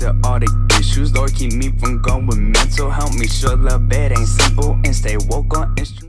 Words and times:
to 0.00 0.16
all 0.24 0.38
the 0.40 0.76
issues. 0.78 1.14
Lord, 1.14 1.34
keep 1.34 1.52
me 1.52 1.70
from 1.78 2.00
going 2.00 2.52
mental. 2.52 2.90
Help 2.90 3.12
me 3.14 3.26
sure 3.26 3.56
the 3.56 3.78
bed 3.78 4.12
ain't 4.12 4.26
simple 4.28 4.72
and 4.84 4.94
stay 4.96 5.16
woke 5.28 5.56
on 5.56 5.74
instrumentals. 5.76 6.06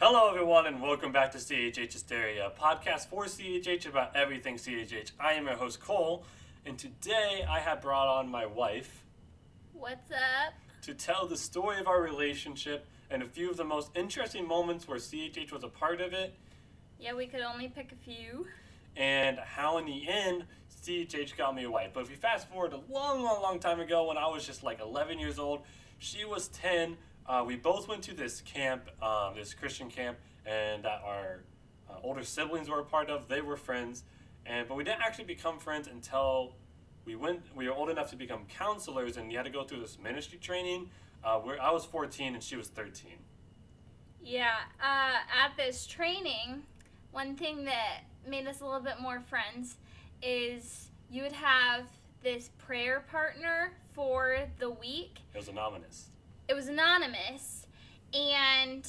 Hello, 0.00 0.30
everyone, 0.30 0.66
and 0.66 0.80
welcome 0.80 1.12
back 1.12 1.32
to 1.32 1.38
CHH 1.38 1.92
Hysteria, 1.92 2.46
a 2.46 2.50
podcast 2.50 3.08
for 3.08 3.24
CHH 3.24 3.86
about 3.86 4.14
everything 4.16 4.56
CHH. 4.56 5.10
I 5.18 5.32
am 5.34 5.46
your 5.46 5.56
host, 5.56 5.80
Cole, 5.80 6.24
and 6.64 6.78
today 6.78 7.44
I 7.48 7.58
have 7.58 7.82
brought 7.82 8.06
on 8.08 8.28
my 8.30 8.46
wife 8.46 9.04
What's 9.74 10.10
up? 10.10 10.54
to 10.82 10.94
tell 10.94 11.26
the 11.26 11.36
story 11.36 11.78
of 11.80 11.86
our 11.88 12.00
relationship 12.00 12.86
and 13.10 13.22
a 13.22 13.26
few 13.26 13.50
of 13.50 13.56
the 13.56 13.64
most 13.64 13.90
interesting 13.96 14.46
moments 14.46 14.86
where 14.86 14.98
CHH 14.98 15.50
was 15.52 15.64
a 15.64 15.68
part 15.68 16.00
of 16.00 16.12
it, 16.12 16.34
Yeah, 17.00 17.14
we 17.14 17.26
could 17.26 17.40
only 17.42 17.68
pick 17.68 17.90
a 17.92 17.96
few. 17.96 18.46
and 18.96 19.38
how 19.38 19.78
in 19.78 19.86
the 19.86 20.08
end 20.08 20.44
CHH 20.82 21.36
got 21.36 21.54
me 21.54 21.64
a 21.64 21.70
wife. 21.70 21.90
But 21.92 22.04
if 22.04 22.10
you 22.10 22.16
fast 22.16 22.48
forward 22.48 22.72
a 22.72 22.80
long, 22.92 23.22
long, 23.22 23.42
long 23.42 23.58
time 23.58 23.80
ago 23.80 24.08
when 24.08 24.16
I 24.16 24.26
was 24.26 24.46
just 24.46 24.62
like 24.62 24.80
11 24.80 25.18
years 25.18 25.38
old, 25.38 25.62
she 25.98 26.24
was 26.24 26.48
10. 26.48 26.96
Uh, 27.26 27.44
we 27.46 27.56
both 27.56 27.88
went 27.88 28.02
to 28.04 28.14
this 28.14 28.40
camp, 28.40 28.88
um, 29.02 29.34
this 29.36 29.54
Christian 29.54 29.90
camp, 29.90 30.18
and 30.46 30.84
that 30.84 31.02
our 31.04 31.44
uh, 31.88 31.94
older 32.02 32.24
siblings 32.24 32.68
were 32.68 32.80
a 32.80 32.84
part 32.84 33.10
of. 33.10 33.28
They 33.28 33.40
were 33.40 33.56
friends, 33.56 34.04
and 34.46 34.66
but 34.66 34.76
we 34.76 34.84
didn't 34.84 35.02
actually 35.02 35.24
become 35.24 35.58
friends 35.58 35.86
until 35.86 36.54
we 37.04 37.14
went. 37.14 37.42
We 37.54 37.68
were 37.68 37.74
old 37.74 37.90
enough 37.90 38.10
to 38.10 38.16
become 38.16 38.46
counselors, 38.48 39.16
and 39.16 39.30
you 39.30 39.36
had 39.36 39.44
to 39.44 39.50
go 39.50 39.64
through 39.64 39.80
this 39.80 39.98
ministry 40.02 40.38
training. 40.38 40.90
Uh, 41.22 41.38
where 41.38 41.60
I 41.60 41.70
was 41.70 41.84
14 41.84 42.32
and 42.32 42.42
she 42.42 42.56
was 42.56 42.68
13. 42.68 43.10
Yeah, 44.24 44.54
uh, 44.82 45.16
at 45.44 45.54
this 45.54 45.86
training, 45.86 46.62
one 47.12 47.36
thing 47.36 47.64
that 47.64 48.04
made 48.26 48.46
us 48.46 48.60
a 48.60 48.64
little 48.64 48.80
bit 48.80 49.00
more 49.00 49.20
friends 49.20 49.76
is 50.22 50.90
you 51.10 51.22
would 51.22 51.32
have 51.32 51.86
this 52.22 52.50
prayer 52.58 53.04
partner 53.10 53.72
for 53.92 54.38
the 54.58 54.70
week. 54.70 55.20
It 55.34 55.38
was 55.38 55.48
anonymous. 55.48 56.06
It 56.48 56.54
was 56.54 56.68
anonymous, 56.68 57.66
and 58.12 58.86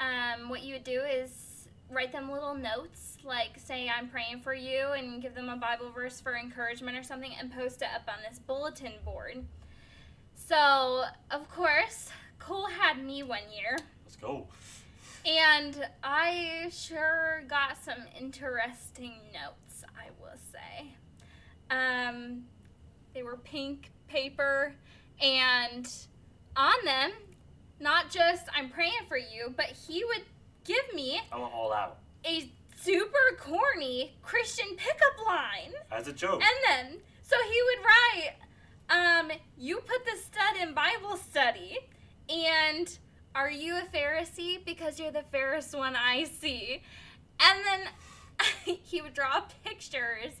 um, 0.00 0.48
what 0.48 0.62
you 0.62 0.74
would 0.74 0.84
do 0.84 1.00
is 1.02 1.68
write 1.90 2.10
them 2.10 2.30
little 2.30 2.54
notes, 2.54 3.18
like 3.24 3.58
say 3.58 3.88
I'm 3.88 4.08
praying 4.08 4.40
for 4.40 4.54
you, 4.54 4.88
and 4.96 5.22
give 5.22 5.34
them 5.34 5.48
a 5.48 5.56
Bible 5.56 5.90
verse 5.90 6.20
for 6.20 6.36
encouragement 6.36 6.96
or 6.96 7.02
something, 7.02 7.32
and 7.38 7.52
post 7.52 7.82
it 7.82 7.88
up 7.94 8.08
on 8.08 8.22
this 8.28 8.38
bulletin 8.38 8.94
board. 9.04 9.44
So, 10.34 11.04
of 11.30 11.48
course, 11.48 12.10
Cole 12.38 12.66
had 12.66 13.02
me 13.02 13.22
one 13.22 13.52
year. 13.54 13.78
Let's 14.04 14.16
go. 14.16 14.48
And 15.24 15.86
I 16.02 16.68
sure 16.72 17.11
some 17.82 18.04
interesting 18.18 19.14
notes, 19.32 19.84
I 19.96 20.10
will 20.20 20.38
say. 20.52 20.94
Um, 21.70 22.44
they 23.14 23.22
were 23.22 23.36
pink 23.36 23.90
paper, 24.08 24.74
and 25.20 25.88
on 26.56 26.74
them, 26.84 27.12
not 27.80 28.10
just 28.10 28.44
I'm 28.54 28.70
praying 28.70 29.06
for 29.08 29.16
you, 29.16 29.52
but 29.56 29.66
he 29.66 30.04
would 30.04 30.24
give 30.64 30.94
me 30.94 31.20
I 31.32 31.38
went 31.38 31.52
all 31.52 31.72
out 31.72 31.98
a 32.24 32.52
super 32.76 33.36
corny 33.38 34.14
Christian 34.22 34.76
pickup 34.76 35.26
line. 35.26 35.72
as 35.90 36.08
a 36.08 36.12
joke. 36.12 36.42
And 36.42 36.52
then, 36.68 37.00
so 37.22 37.36
he 37.50 37.62
would 37.62 37.84
write, 37.84 39.20
um, 39.20 39.30
you 39.56 39.78
put 39.78 40.04
the 40.04 40.16
stud 40.18 40.62
in 40.62 40.74
Bible 40.74 41.16
study, 41.16 41.78
and 42.28 42.98
are 43.34 43.50
you 43.50 43.76
a 43.76 43.96
Pharisee? 43.96 44.64
Because 44.64 44.98
you're 45.00 45.10
the 45.10 45.24
fairest 45.32 45.74
one 45.76 45.96
I 45.96 46.24
see. 46.24 46.82
And 47.42 47.60
then 47.64 48.76
he 48.82 49.00
would 49.00 49.14
draw 49.14 49.42
pictures 49.64 50.32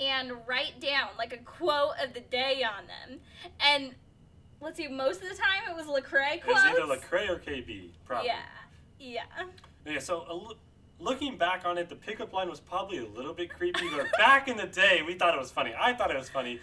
and 0.00 0.32
write 0.46 0.80
down 0.80 1.10
like 1.18 1.32
a 1.32 1.38
quote 1.38 1.92
of 2.02 2.14
the 2.14 2.20
day 2.20 2.64
on 2.64 2.86
them. 2.86 3.20
And 3.60 3.94
let's 4.60 4.76
see, 4.76 4.88
most 4.88 5.22
of 5.22 5.28
the 5.28 5.36
time 5.36 5.62
it 5.68 5.76
was 5.76 5.86
Lecrae 5.86 6.36
It 6.36 6.46
was 6.46 6.56
either 6.58 6.82
Lecrae 6.82 7.28
or 7.28 7.38
KB, 7.38 7.90
probably. 8.04 8.28
Yeah, 8.28 8.42
yeah. 8.98 9.44
Yeah, 9.86 9.98
so 9.98 10.24
l- 10.28 10.56
looking 10.98 11.36
back 11.36 11.64
on 11.64 11.78
it, 11.78 11.88
the 11.88 11.96
pickup 11.96 12.32
line 12.32 12.48
was 12.48 12.60
probably 12.60 12.98
a 12.98 13.06
little 13.06 13.34
bit 13.34 13.50
creepy, 13.50 13.88
but 13.90 14.06
back 14.18 14.48
in 14.48 14.56
the 14.56 14.66
day, 14.66 15.02
we 15.06 15.14
thought 15.14 15.34
it 15.34 15.40
was 15.40 15.50
funny. 15.50 15.74
I 15.78 15.92
thought 15.92 16.10
it 16.10 16.16
was 16.16 16.28
funny. 16.28 16.60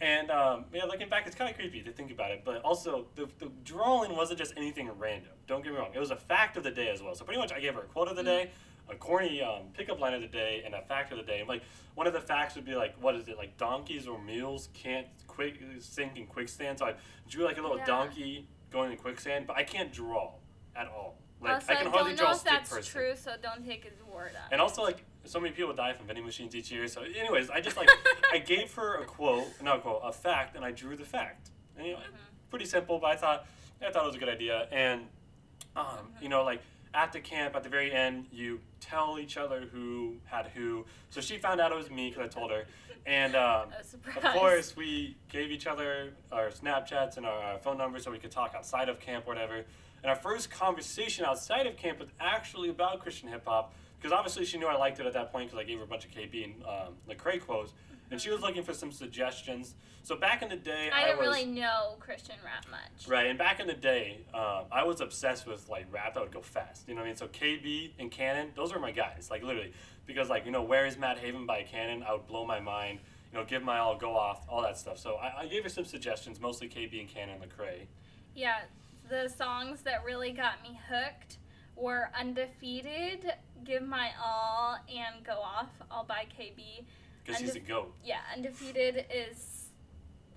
And 0.00 0.32
um, 0.32 0.64
yeah, 0.72 0.84
looking 0.84 1.08
back, 1.08 1.26
it's 1.26 1.36
kind 1.36 1.48
of 1.48 1.56
creepy 1.56 1.80
to 1.82 1.92
think 1.92 2.10
about 2.10 2.32
it. 2.32 2.42
But 2.44 2.62
also, 2.62 3.06
the, 3.14 3.28
the 3.38 3.50
drawing 3.62 4.16
wasn't 4.16 4.40
just 4.40 4.52
anything 4.56 4.90
random. 4.98 5.30
Don't 5.46 5.62
get 5.62 5.72
me 5.72 5.78
wrong; 5.78 5.90
it 5.94 6.00
was 6.00 6.10
a 6.10 6.16
fact 6.16 6.56
of 6.56 6.64
the 6.64 6.72
day 6.72 6.88
as 6.88 7.00
well. 7.00 7.14
So 7.14 7.24
pretty 7.24 7.40
much, 7.40 7.52
I 7.52 7.60
gave 7.60 7.74
her 7.74 7.82
a 7.82 7.84
quote 7.84 8.08
of 8.08 8.16
the 8.16 8.24
day, 8.24 8.50
a 8.90 8.94
corny 8.96 9.42
um, 9.42 9.64
pickup 9.72 10.00
line 10.00 10.14
of 10.14 10.20
the 10.20 10.26
day, 10.28 10.62
and 10.64 10.74
a 10.74 10.82
fact 10.82 11.12
of 11.12 11.18
the 11.18 11.24
day. 11.24 11.40
And 11.40 11.48
like 11.48 11.62
one 11.94 12.06
of 12.06 12.12
the 12.12 12.20
facts 12.20 12.54
would 12.56 12.64
be 12.64 12.74
like, 12.74 12.94
what 13.00 13.14
is 13.14 13.28
it? 13.28 13.36
Like 13.36 13.56
donkeys 13.56 14.06
or 14.06 14.18
mules 14.22 14.68
can't 14.74 15.06
quick 15.26 15.60
sink 15.80 16.16
in 16.16 16.26
quicksand. 16.26 16.78
So 16.78 16.86
I 16.86 16.94
drew 17.28 17.44
like 17.44 17.58
a 17.58 17.62
little 17.62 17.78
Yeah. 17.78 17.84
donkey 17.86 18.48
going 18.70 18.92
in 18.92 18.98
quicksand, 18.98 19.46
but 19.46 19.56
I 19.56 19.62
can't 19.64 19.92
draw 19.92 20.32
at 20.76 20.86
all. 20.88 21.18
Like 21.40 21.54
also, 21.54 21.72
I 21.72 21.76
can 21.76 21.86
hardly 21.86 22.10
don't 22.12 22.18
draw 22.18 22.26
know 22.28 22.32
a 22.32 22.34
if 22.34 22.40
stick 22.40 22.52
that's 22.52 22.70
person. 22.70 22.92
true, 22.92 23.12
so 23.16 23.32
don't 23.42 23.64
take 23.66 23.84
his 23.84 24.00
word 24.04 24.30
on 24.36 24.52
And 24.52 24.60
it. 24.60 24.62
also, 24.62 24.82
like, 24.82 25.04
so 25.24 25.40
many 25.40 25.52
people 25.52 25.72
die 25.72 25.92
from 25.92 26.06
vending 26.06 26.24
machines 26.24 26.54
each 26.54 26.70
year. 26.70 26.86
So, 26.86 27.02
anyways, 27.02 27.50
I 27.50 27.60
just 27.60 27.76
like 27.76 27.88
I 28.32 28.38
gave 28.38 28.72
her 28.74 29.02
a 29.02 29.04
quote, 29.04 29.48
not 29.62 29.78
a 29.78 29.80
quote, 29.80 30.02
a 30.04 30.12
fact, 30.12 30.54
and 30.54 30.64
I 30.64 30.70
drew 30.70 30.96
the 30.96 31.04
fact. 31.04 31.50
And 31.76 31.86
you 31.86 31.92
know, 31.94 31.98
Mm-hmm. 31.98 32.16
pretty 32.50 32.66
simple, 32.66 32.98
but 32.98 33.08
I 33.08 33.16
thought 33.16 33.46
I 33.86 33.90
thought 33.90 34.04
it 34.04 34.06
was 34.06 34.16
a 34.16 34.18
good 34.20 34.28
idea. 34.28 34.68
And 34.70 35.02
um, 35.76 35.84
Mm-hmm. 35.86 36.22
you 36.22 36.28
know, 36.28 36.44
like 36.44 36.62
at 36.94 37.12
the 37.12 37.20
camp, 37.20 37.56
at 37.56 37.62
the 37.62 37.68
very 37.68 37.92
end, 37.92 38.26
you 38.30 38.60
tell 38.80 39.18
each 39.18 39.36
other 39.36 39.68
who 39.72 40.16
had 40.24 40.46
who. 40.54 40.84
So 41.10 41.20
she 41.20 41.38
found 41.38 41.60
out 41.60 41.72
it 41.72 41.76
was 41.76 41.90
me 41.90 42.10
because 42.10 42.24
I 42.24 42.28
told 42.28 42.50
her. 42.50 42.64
And 43.06 43.34
um, 43.34 43.68
of 44.16 44.22
course, 44.32 44.76
we 44.76 45.16
gave 45.28 45.50
each 45.50 45.66
other 45.66 46.10
our 46.30 46.48
Snapchats 46.48 47.16
and 47.16 47.26
our, 47.26 47.58
phone 47.58 47.78
numbers 47.78 48.04
so 48.04 48.10
we 48.10 48.18
could 48.18 48.30
talk 48.30 48.54
outside 48.54 48.88
of 48.88 49.00
camp, 49.00 49.26
whatever. 49.26 49.64
And 50.02 50.10
our 50.10 50.16
first 50.16 50.50
conversation 50.50 51.24
outside 51.24 51.66
of 51.66 51.76
camp 51.76 52.00
was 52.00 52.08
actually 52.20 52.68
about 52.68 53.00
Christian 53.00 53.28
hip 53.28 53.42
hop 53.46 53.72
because 53.98 54.12
obviously 54.12 54.44
she 54.44 54.58
knew 54.58 54.66
I 54.66 54.76
liked 54.76 54.98
it 54.98 55.06
at 55.06 55.12
that 55.12 55.30
point 55.30 55.48
because 55.48 55.62
I 55.62 55.66
gave 55.66 55.78
her 55.78 55.84
a 55.84 55.86
bunch 55.86 56.04
of 56.04 56.10
KB 56.10 56.44
and 56.44 56.54
um, 56.64 56.94
Lecrae 57.08 57.40
quotes, 57.40 57.72
and 58.12 58.20
she 58.20 58.30
was 58.30 58.42
looking 58.42 58.62
for 58.62 58.74
some 58.74 58.92
suggestions. 58.92 59.74
So 60.02 60.16
back 60.16 60.42
in 60.42 60.48
the 60.48 60.56
day, 60.56 60.90
I 60.92 61.04
didn't 61.04 61.18
was, 61.18 61.28
really 61.28 61.46
know 61.46 61.96
Christian 61.98 62.36
rap 62.44 62.66
much. 62.70 63.08
Right, 63.08 63.26
and 63.26 63.38
back 63.38 63.58
in 63.58 63.66
the 63.66 63.74
day, 63.74 64.18
um, 64.34 64.64
I 64.70 64.84
was 64.84 65.00
obsessed 65.00 65.46
with 65.46 65.68
like 65.68 65.86
rap 65.90 66.14
that 66.14 66.22
would 66.22 66.32
go 66.32 66.42
fast. 66.42 66.88
You 66.88 66.94
know 66.94 67.00
what 67.00 67.06
I 67.06 67.08
mean? 67.08 67.16
So 67.16 67.28
KB 67.28 67.92
and 67.98 68.10
Canon, 68.10 68.50
those 68.54 68.72
were 68.72 68.80
my 68.80 68.90
guys, 68.92 69.28
like 69.30 69.42
literally, 69.42 69.72
because 70.06 70.28
like 70.28 70.44
you 70.44 70.52
know, 70.52 70.62
where 70.62 70.86
is 70.86 70.98
Matt 70.98 71.18
Haven 71.18 71.46
by 71.46 71.62
Canon? 71.62 72.02
I 72.02 72.12
would 72.12 72.26
blow 72.26 72.44
my 72.44 72.60
mind. 72.60 73.00
You 73.32 73.38
know, 73.38 73.44
give 73.46 73.62
my 73.62 73.78
all, 73.78 73.96
go 73.96 74.14
off, 74.14 74.44
all 74.46 74.60
that 74.60 74.76
stuff. 74.76 74.98
So 74.98 75.14
I, 75.14 75.42
I 75.42 75.46
gave 75.46 75.62
her 75.62 75.70
some 75.70 75.86
suggestions, 75.86 76.38
mostly 76.38 76.68
KB 76.68 77.00
and 77.00 77.08
Canon, 77.08 77.38
Lecrae. 77.40 77.86
Yeah, 78.34 78.58
the 79.08 79.28
songs 79.28 79.80
that 79.82 80.04
really 80.04 80.32
got 80.32 80.62
me 80.62 80.78
hooked 80.90 81.38
were 81.74 82.10
Undefeated, 82.18 83.32
Give 83.64 83.82
My 83.82 84.10
All, 84.22 84.76
and 84.88 85.24
Go 85.24 85.32
Off, 85.32 85.70
all 85.90 86.04
by 86.04 86.26
KB. 86.38 86.84
Because 87.24 87.40
he's 87.40 87.54
a 87.56 87.60
goat. 87.60 87.94
Yeah, 88.04 88.18
Undefeated 88.36 89.06
is 89.14 89.66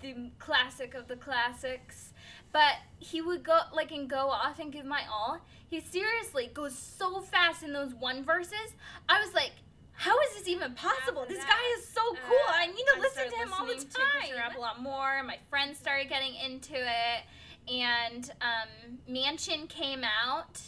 the 0.00 0.30
classic 0.38 0.94
of 0.94 1.08
the 1.08 1.16
classics. 1.16 2.12
But 2.52 2.74
he 2.98 3.20
would 3.20 3.42
go, 3.42 3.58
like, 3.74 3.90
and 3.90 4.08
go 4.08 4.28
off 4.30 4.58
and 4.58 4.72
give 4.72 4.84
my 4.86 5.02
all. 5.10 5.40
He 5.68 5.80
seriously 5.80 6.50
goes 6.54 6.76
so 6.78 7.20
fast 7.20 7.62
in 7.62 7.72
those 7.72 7.92
one 7.94 8.24
verses. 8.24 8.74
I 9.08 9.20
was 9.20 9.34
like, 9.34 9.52
how 9.92 10.18
is 10.20 10.34
this 10.38 10.48
even 10.48 10.74
possible? 10.74 11.22
After 11.22 11.34
This 11.34 11.42
that, 11.44 11.50
guy 11.50 11.78
is 11.80 11.88
so 11.88 12.00
uh, 12.00 12.18
cool. 12.28 12.38
I 12.48 12.66
need 12.66 12.74
to 12.76 12.94
I 12.96 13.00
listen 13.00 13.30
to 13.30 13.36
him 13.36 13.52
all 13.52 13.66
the 13.66 13.72
time. 13.74 13.80
to 13.82 13.86
Christian 13.88 14.36
time. 14.36 14.36
rap 14.36 14.56
a 14.56 14.60
lot 14.60 14.80
more. 14.80 15.22
My 15.24 15.38
friends 15.50 15.78
started 15.78 16.08
getting 16.08 16.34
into 16.34 16.74
it, 16.76 17.72
and 17.72 18.30
um, 18.40 18.98
Mansion 19.08 19.66
came 19.66 20.02
out 20.04 20.60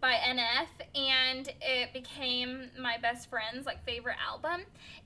by 0.00 0.14
NF, 0.14 0.66
and 0.94 1.48
it 1.60 1.92
became 1.92 2.70
my 2.78 2.96
best 2.98 3.30
friend's 3.30 3.66
like 3.66 3.84
favorite 3.84 4.16
album. 4.26 4.62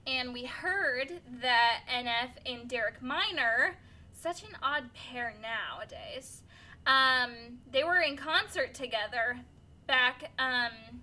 And 0.07 0.33
we 0.33 0.45
heard 0.45 1.21
that 1.41 1.81
NF 1.89 2.31
and 2.47 2.69
Derek 2.69 3.03
Minor, 3.03 3.77
such 4.13 4.43
an 4.43 4.51
odd 4.63 4.93
pair 4.95 5.35
nowadays. 5.41 6.43
Um, 6.87 7.59
they 7.71 7.85
were 7.85 8.01
in 8.01 8.17
concert 8.17 8.75
together 8.75 9.39
back 9.87 10.31
um, 10.39 11.01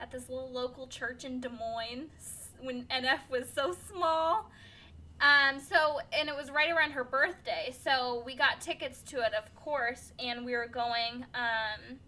at 0.00 0.10
this 0.10 0.28
little 0.28 0.50
local 0.50 0.86
church 0.86 1.24
in 1.24 1.40
Des 1.40 1.48
Moines 1.48 2.10
when 2.60 2.84
NF 2.84 3.20
was 3.30 3.48
so 3.54 3.74
small. 3.90 4.50
Um, 5.20 5.58
so, 5.58 5.98
and 6.12 6.28
it 6.28 6.36
was 6.36 6.50
right 6.50 6.70
around 6.70 6.92
her 6.92 7.04
birthday. 7.04 7.74
So 7.82 8.22
we 8.24 8.36
got 8.36 8.60
tickets 8.60 9.02
to 9.06 9.16
it, 9.18 9.32
of 9.34 9.52
course, 9.56 10.12
and 10.18 10.44
we 10.44 10.52
were 10.52 10.68
going, 10.68 11.24
um, 11.34 11.98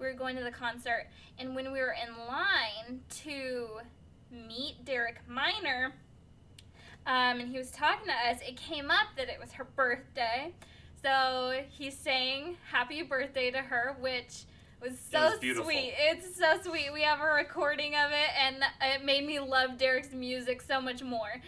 we 0.00 0.06
were 0.06 0.14
going 0.14 0.36
to 0.36 0.44
the 0.44 0.50
concert. 0.50 1.06
And 1.38 1.54
when 1.54 1.72
we 1.72 1.80
were 1.80 1.94
in 1.94 2.26
line 2.26 3.00
to 3.24 3.68
meet 4.30 4.84
Derek 4.84 5.20
Minor, 5.28 5.92
um, 7.06 7.40
and 7.40 7.48
he 7.50 7.58
was 7.58 7.70
talking 7.70 8.06
to 8.06 8.30
us, 8.30 8.40
it 8.46 8.56
came 8.56 8.90
up 8.90 9.08
that 9.16 9.28
it 9.28 9.38
was 9.40 9.52
her 9.52 9.64
birthday. 9.64 10.52
So 11.02 11.62
he 11.70 11.90
sang 11.90 12.56
happy 12.70 13.02
birthday 13.02 13.50
to 13.50 13.58
her, 13.58 13.96
which 14.00 14.44
was 14.82 14.98
so 14.98 15.30
was 15.30 15.40
sweet. 15.40 15.94
It's 15.98 16.36
so 16.36 16.60
sweet. 16.62 16.92
We 16.92 17.02
have 17.02 17.20
a 17.20 17.34
recording 17.34 17.94
of 17.94 18.10
it, 18.10 18.30
and 18.38 18.56
it 18.82 19.04
made 19.04 19.26
me 19.26 19.40
love 19.40 19.78
Derek's 19.78 20.12
music 20.12 20.60
so 20.62 20.80
much 20.80 21.02
more. 21.02 21.40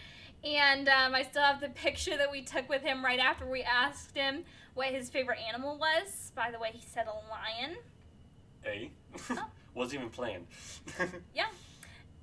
And 0.43 0.89
um, 0.89 1.15
I 1.15 1.23
still 1.23 1.43
have 1.43 1.61
the 1.61 1.69
picture 1.69 2.17
that 2.17 2.29
we 2.29 2.41
took 2.41 2.67
with 2.67 2.81
him 2.81 3.03
right 3.03 3.19
after 3.19 3.45
we 3.45 3.61
asked 3.61 4.15
him 4.15 4.43
what 4.73 4.87
his 4.87 5.09
favorite 5.09 5.39
animal 5.47 5.77
was. 5.77 6.31
By 6.35 6.51
the 6.51 6.59
way, 6.59 6.71
he 6.73 6.81
said 6.81 7.05
a 7.07 7.13
lion. 7.29 7.77
A. 8.65 8.91
Oh. 9.31 9.45
Wasn't 9.75 9.99
even 9.99 10.09
planned. 10.09 10.47
Yeah. 11.35 11.45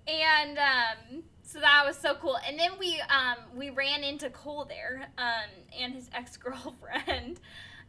And 0.08 0.58
um, 0.58 1.22
so 1.42 1.60
that 1.60 1.84
was 1.87 1.96
so 1.96 2.14
cool. 2.14 2.38
And 2.46 2.58
then 2.58 2.72
we 2.78 3.00
um, 3.02 3.37
we 3.54 3.70
ran 3.70 4.02
into 4.02 4.31
Cole 4.31 4.64
there 4.64 5.08
um, 5.19 5.50
and 5.78 5.94
his 5.94 6.08
ex 6.14 6.37
girlfriend. 6.37 7.40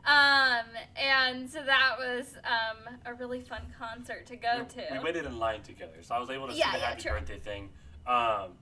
Um, 0.06 0.65
and 0.95 1.50
so 1.50 1.63
that 1.63 1.95
was 1.98 2.36
um, 2.44 2.95
a 3.06 3.13
really 3.13 3.42
fun 3.42 3.62
concert 3.77 4.25
to 4.27 4.36
go 4.36 4.65
we, 4.75 4.81
to. 4.81 4.88
we 4.92 5.00
waited 5.00 5.25
in 5.25 5.38
line 5.38 5.62
together, 5.62 5.94
so 6.01 6.15
I 6.15 6.19
was 6.19 6.30
able 6.31 6.48
to 6.48 6.53
see 6.53 6.59
Yeah, 6.59 6.71
the 6.71 6.80
yeah, 6.80 6.86
happy 6.89 7.01
true. 7.03 7.12
birthday 7.12 7.39
thing. 7.39 7.69
Um, 8.07 8.53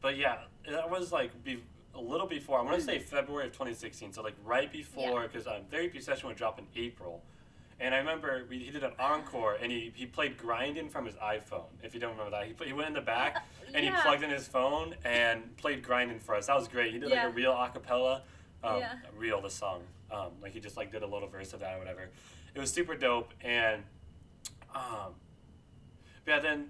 but 0.00 0.16
yeah, 0.16 0.38
that 0.70 0.88
was 0.88 1.10
like 1.10 1.42
be, 1.42 1.62
a 1.94 2.00
little 2.00 2.28
before. 2.28 2.60
I 2.60 2.62
want 2.62 2.76
to 2.76 2.82
say 2.82 3.00
February 3.00 3.46
of 3.46 3.52
2016, 3.52 4.12
so 4.12 4.22
like 4.22 4.36
right 4.44 4.70
before, 4.72 5.22
because 5.22 5.48
um, 5.48 5.62
Therapy 5.70 6.00
Session 6.00 6.28
would 6.28 6.36
drop 6.36 6.60
in 6.60 6.66
April. 6.76 7.22
And 7.80 7.94
I 7.94 7.98
remember 7.98 8.44
we, 8.48 8.58
he 8.58 8.70
did 8.70 8.82
an 8.82 8.92
encore, 8.98 9.56
and 9.62 9.70
he, 9.70 9.92
he 9.94 10.04
played 10.04 10.36
Grinding 10.36 10.88
from 10.88 11.06
his 11.06 11.14
iPhone. 11.16 11.66
If 11.82 11.94
you 11.94 12.00
don't 12.00 12.10
remember 12.12 12.32
that, 12.32 12.46
he, 12.46 12.52
put- 12.52 12.66
he 12.66 12.72
went 12.72 12.88
in 12.88 12.94
the 12.94 13.00
back 13.00 13.44
and 13.74 13.84
he 13.84 13.90
plugged 14.02 14.22
in 14.24 14.30
his 14.30 14.48
phone 14.48 14.94
and 15.04 15.56
played 15.56 15.82
Grinding 15.82 16.18
for 16.18 16.34
us. 16.34 16.46
That 16.48 16.56
was 16.56 16.66
great. 16.66 16.92
He 16.92 16.98
did 16.98 17.08
Yeah. 17.10 17.24
like 17.24 17.32
a 17.32 17.36
real 17.36 17.52
acapella, 17.52 18.22
um, 18.64 18.78
Yeah. 18.80 18.94
real 19.16 19.40
the 19.40 19.50
song. 19.50 19.82
Um, 20.10 20.32
like 20.42 20.52
he 20.52 20.60
just 20.60 20.76
like 20.76 20.90
did 20.90 21.02
a 21.02 21.06
little 21.06 21.28
verse 21.28 21.52
of 21.52 21.60
that 21.60 21.76
or 21.76 21.78
whatever. 21.78 22.08
It 22.54 22.58
was 22.58 22.72
super 22.72 22.96
dope, 22.96 23.32
and 23.42 23.82
um, 24.74 25.12
yeah, 26.26 26.40
then 26.40 26.68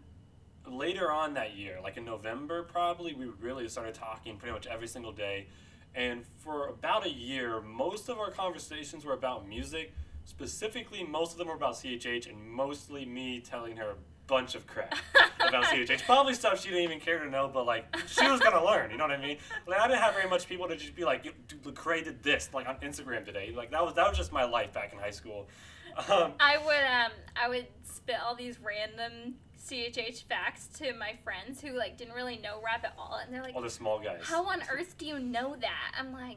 later 0.66 1.10
on 1.10 1.34
that 1.34 1.56
year, 1.56 1.78
like 1.82 1.96
in 1.96 2.04
November 2.04 2.64
probably, 2.64 3.14
we 3.14 3.26
really 3.40 3.66
started 3.68 3.94
talking 3.94 4.36
pretty 4.36 4.52
much 4.52 4.66
every 4.66 4.88
single 4.88 5.12
day. 5.12 5.46
And 5.94 6.24
for 6.38 6.68
about 6.68 7.06
a 7.06 7.10
year, 7.10 7.60
most 7.62 8.08
of 8.08 8.18
our 8.18 8.30
conversations 8.30 9.04
were 9.04 9.14
about 9.14 9.48
music. 9.48 9.94
Specifically, 10.28 11.02
most 11.02 11.32
of 11.32 11.38
them 11.38 11.48
were 11.48 11.54
about 11.54 11.72
CHH, 11.72 12.28
and 12.28 12.38
mostly 12.38 13.06
me 13.06 13.40
telling 13.40 13.78
her 13.78 13.92
a 13.92 13.94
bunch 14.26 14.54
of 14.54 14.66
crap 14.66 14.94
about 15.40 15.64
CHH. 15.64 16.04
Probably 16.04 16.34
stuff 16.34 16.60
she 16.60 16.68
didn't 16.68 16.84
even 16.84 17.00
care 17.00 17.18
to 17.24 17.30
know, 17.30 17.48
but 17.48 17.64
like 17.64 17.86
she 18.06 18.28
was 18.28 18.38
gonna 18.38 18.62
learn. 18.62 18.90
You 18.90 18.98
know 18.98 19.04
what 19.04 19.12
I 19.12 19.16
mean? 19.16 19.38
Like 19.66 19.80
I 19.80 19.88
didn't 19.88 20.02
have 20.02 20.12
very 20.12 20.28
much 20.28 20.46
people 20.46 20.68
to 20.68 20.76
just 20.76 20.94
be 20.94 21.06
like, 21.06 21.22
"Dude, 21.22 21.62
Lecrae 21.62 22.04
did 22.04 22.22
this 22.22 22.50
like 22.52 22.68
on 22.68 22.76
Instagram 22.76 23.24
today." 23.24 23.54
Like 23.56 23.70
that 23.70 23.82
was 23.82 23.94
that 23.94 24.06
was 24.06 24.18
just 24.18 24.30
my 24.30 24.44
life 24.44 24.70
back 24.74 24.92
in 24.92 24.98
high 24.98 25.12
school. 25.12 25.48
Um, 25.96 26.34
I 26.38 26.58
would 26.58 26.74
um 26.74 27.12
I 27.34 27.48
would 27.48 27.66
spit 27.82 28.16
all 28.22 28.36
these 28.36 28.58
random 28.60 29.36
CHH 29.58 30.24
facts 30.24 30.68
to 30.78 30.92
my 30.92 31.16
friends 31.24 31.62
who 31.62 31.72
like 31.72 31.96
didn't 31.96 32.12
really 32.12 32.36
know 32.36 32.60
rap 32.62 32.84
at 32.84 32.92
all, 32.98 33.18
and 33.24 33.32
they're 33.32 33.42
like, 33.42 33.54
all 33.54 33.62
the 33.62 33.70
small 33.70 33.98
guys. 33.98 34.20
"How 34.24 34.44
on 34.44 34.62
earth 34.70 34.98
do 34.98 35.06
you 35.06 35.18
know 35.18 35.56
that?" 35.58 35.94
I'm 35.98 36.12
like, 36.12 36.36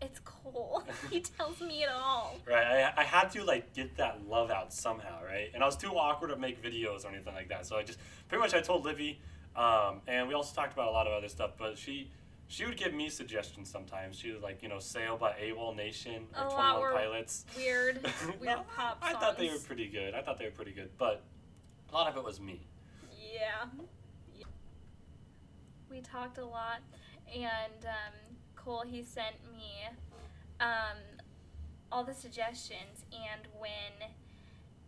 "It's 0.00 0.20
Cole. 0.20 0.84
he 1.10 1.20
tells 1.20 1.60
me 1.60 1.82
it 1.82 1.88
all. 1.90 2.36
Right. 2.46 2.92
I, 2.96 3.02
I 3.02 3.04
had 3.04 3.30
to 3.32 3.44
like 3.44 3.74
get 3.74 3.96
that 3.96 4.26
love 4.28 4.50
out 4.50 4.72
somehow, 4.72 5.24
right? 5.24 5.50
And 5.54 5.62
I 5.62 5.66
was 5.66 5.76
too 5.76 5.90
awkward 5.90 6.28
to 6.28 6.36
make 6.36 6.62
videos 6.62 7.04
or 7.04 7.08
anything 7.08 7.34
like 7.34 7.48
that, 7.48 7.66
so 7.66 7.76
I 7.76 7.82
just 7.82 7.98
pretty 8.28 8.40
much 8.40 8.54
I 8.54 8.60
told 8.60 8.84
Livy, 8.84 9.20
um, 9.56 10.00
and 10.06 10.28
we 10.28 10.34
also 10.34 10.54
talked 10.54 10.72
about 10.72 10.88
a 10.88 10.92
lot 10.92 11.06
of 11.06 11.12
other 11.12 11.28
stuff. 11.28 11.52
But 11.58 11.78
she 11.78 12.10
she 12.48 12.64
would 12.64 12.76
give 12.76 12.94
me 12.94 13.10
suggestions 13.10 13.70
sometimes. 13.70 14.18
She 14.18 14.30
was 14.30 14.42
like, 14.42 14.62
you 14.62 14.68
know, 14.68 14.78
"Sail" 14.78 15.16
by 15.16 15.32
AWOL 15.32 15.76
Nation 15.76 16.26
or 16.34 16.44
A 16.44 16.48
lot 16.48 16.54
Twenty 16.54 16.72
One 16.72 16.80
were 16.80 16.92
Pilots. 16.92 17.44
Weird, 17.56 18.02
weird 18.40 18.42
No, 18.42 18.64
pop 18.74 18.98
I 19.02 19.12
thought 19.12 19.38
they 19.38 19.50
were 19.50 19.58
pretty 19.58 19.88
good. 19.88 20.14
I 20.14 20.22
thought 20.22 20.38
they 20.38 20.46
were 20.46 20.50
pretty 20.52 20.72
good, 20.72 20.90
but 20.96 21.22
a 21.90 21.94
lot 21.94 22.08
of 22.08 22.16
it 22.16 22.24
was 22.24 22.40
me. 22.40 22.66
Yeah. 23.32 23.66
We 25.90 26.00
talked 26.02 26.36
a 26.36 26.44
lot, 26.44 26.80
and 27.34 27.84
um, 27.84 28.27
Cole 28.68 28.84
he 28.86 29.02
sent 29.02 29.36
me 29.50 29.88
um, 30.60 30.98
all 31.90 32.04
the 32.04 32.12
suggestions, 32.12 33.06
and 33.10 33.48
when 33.58 34.10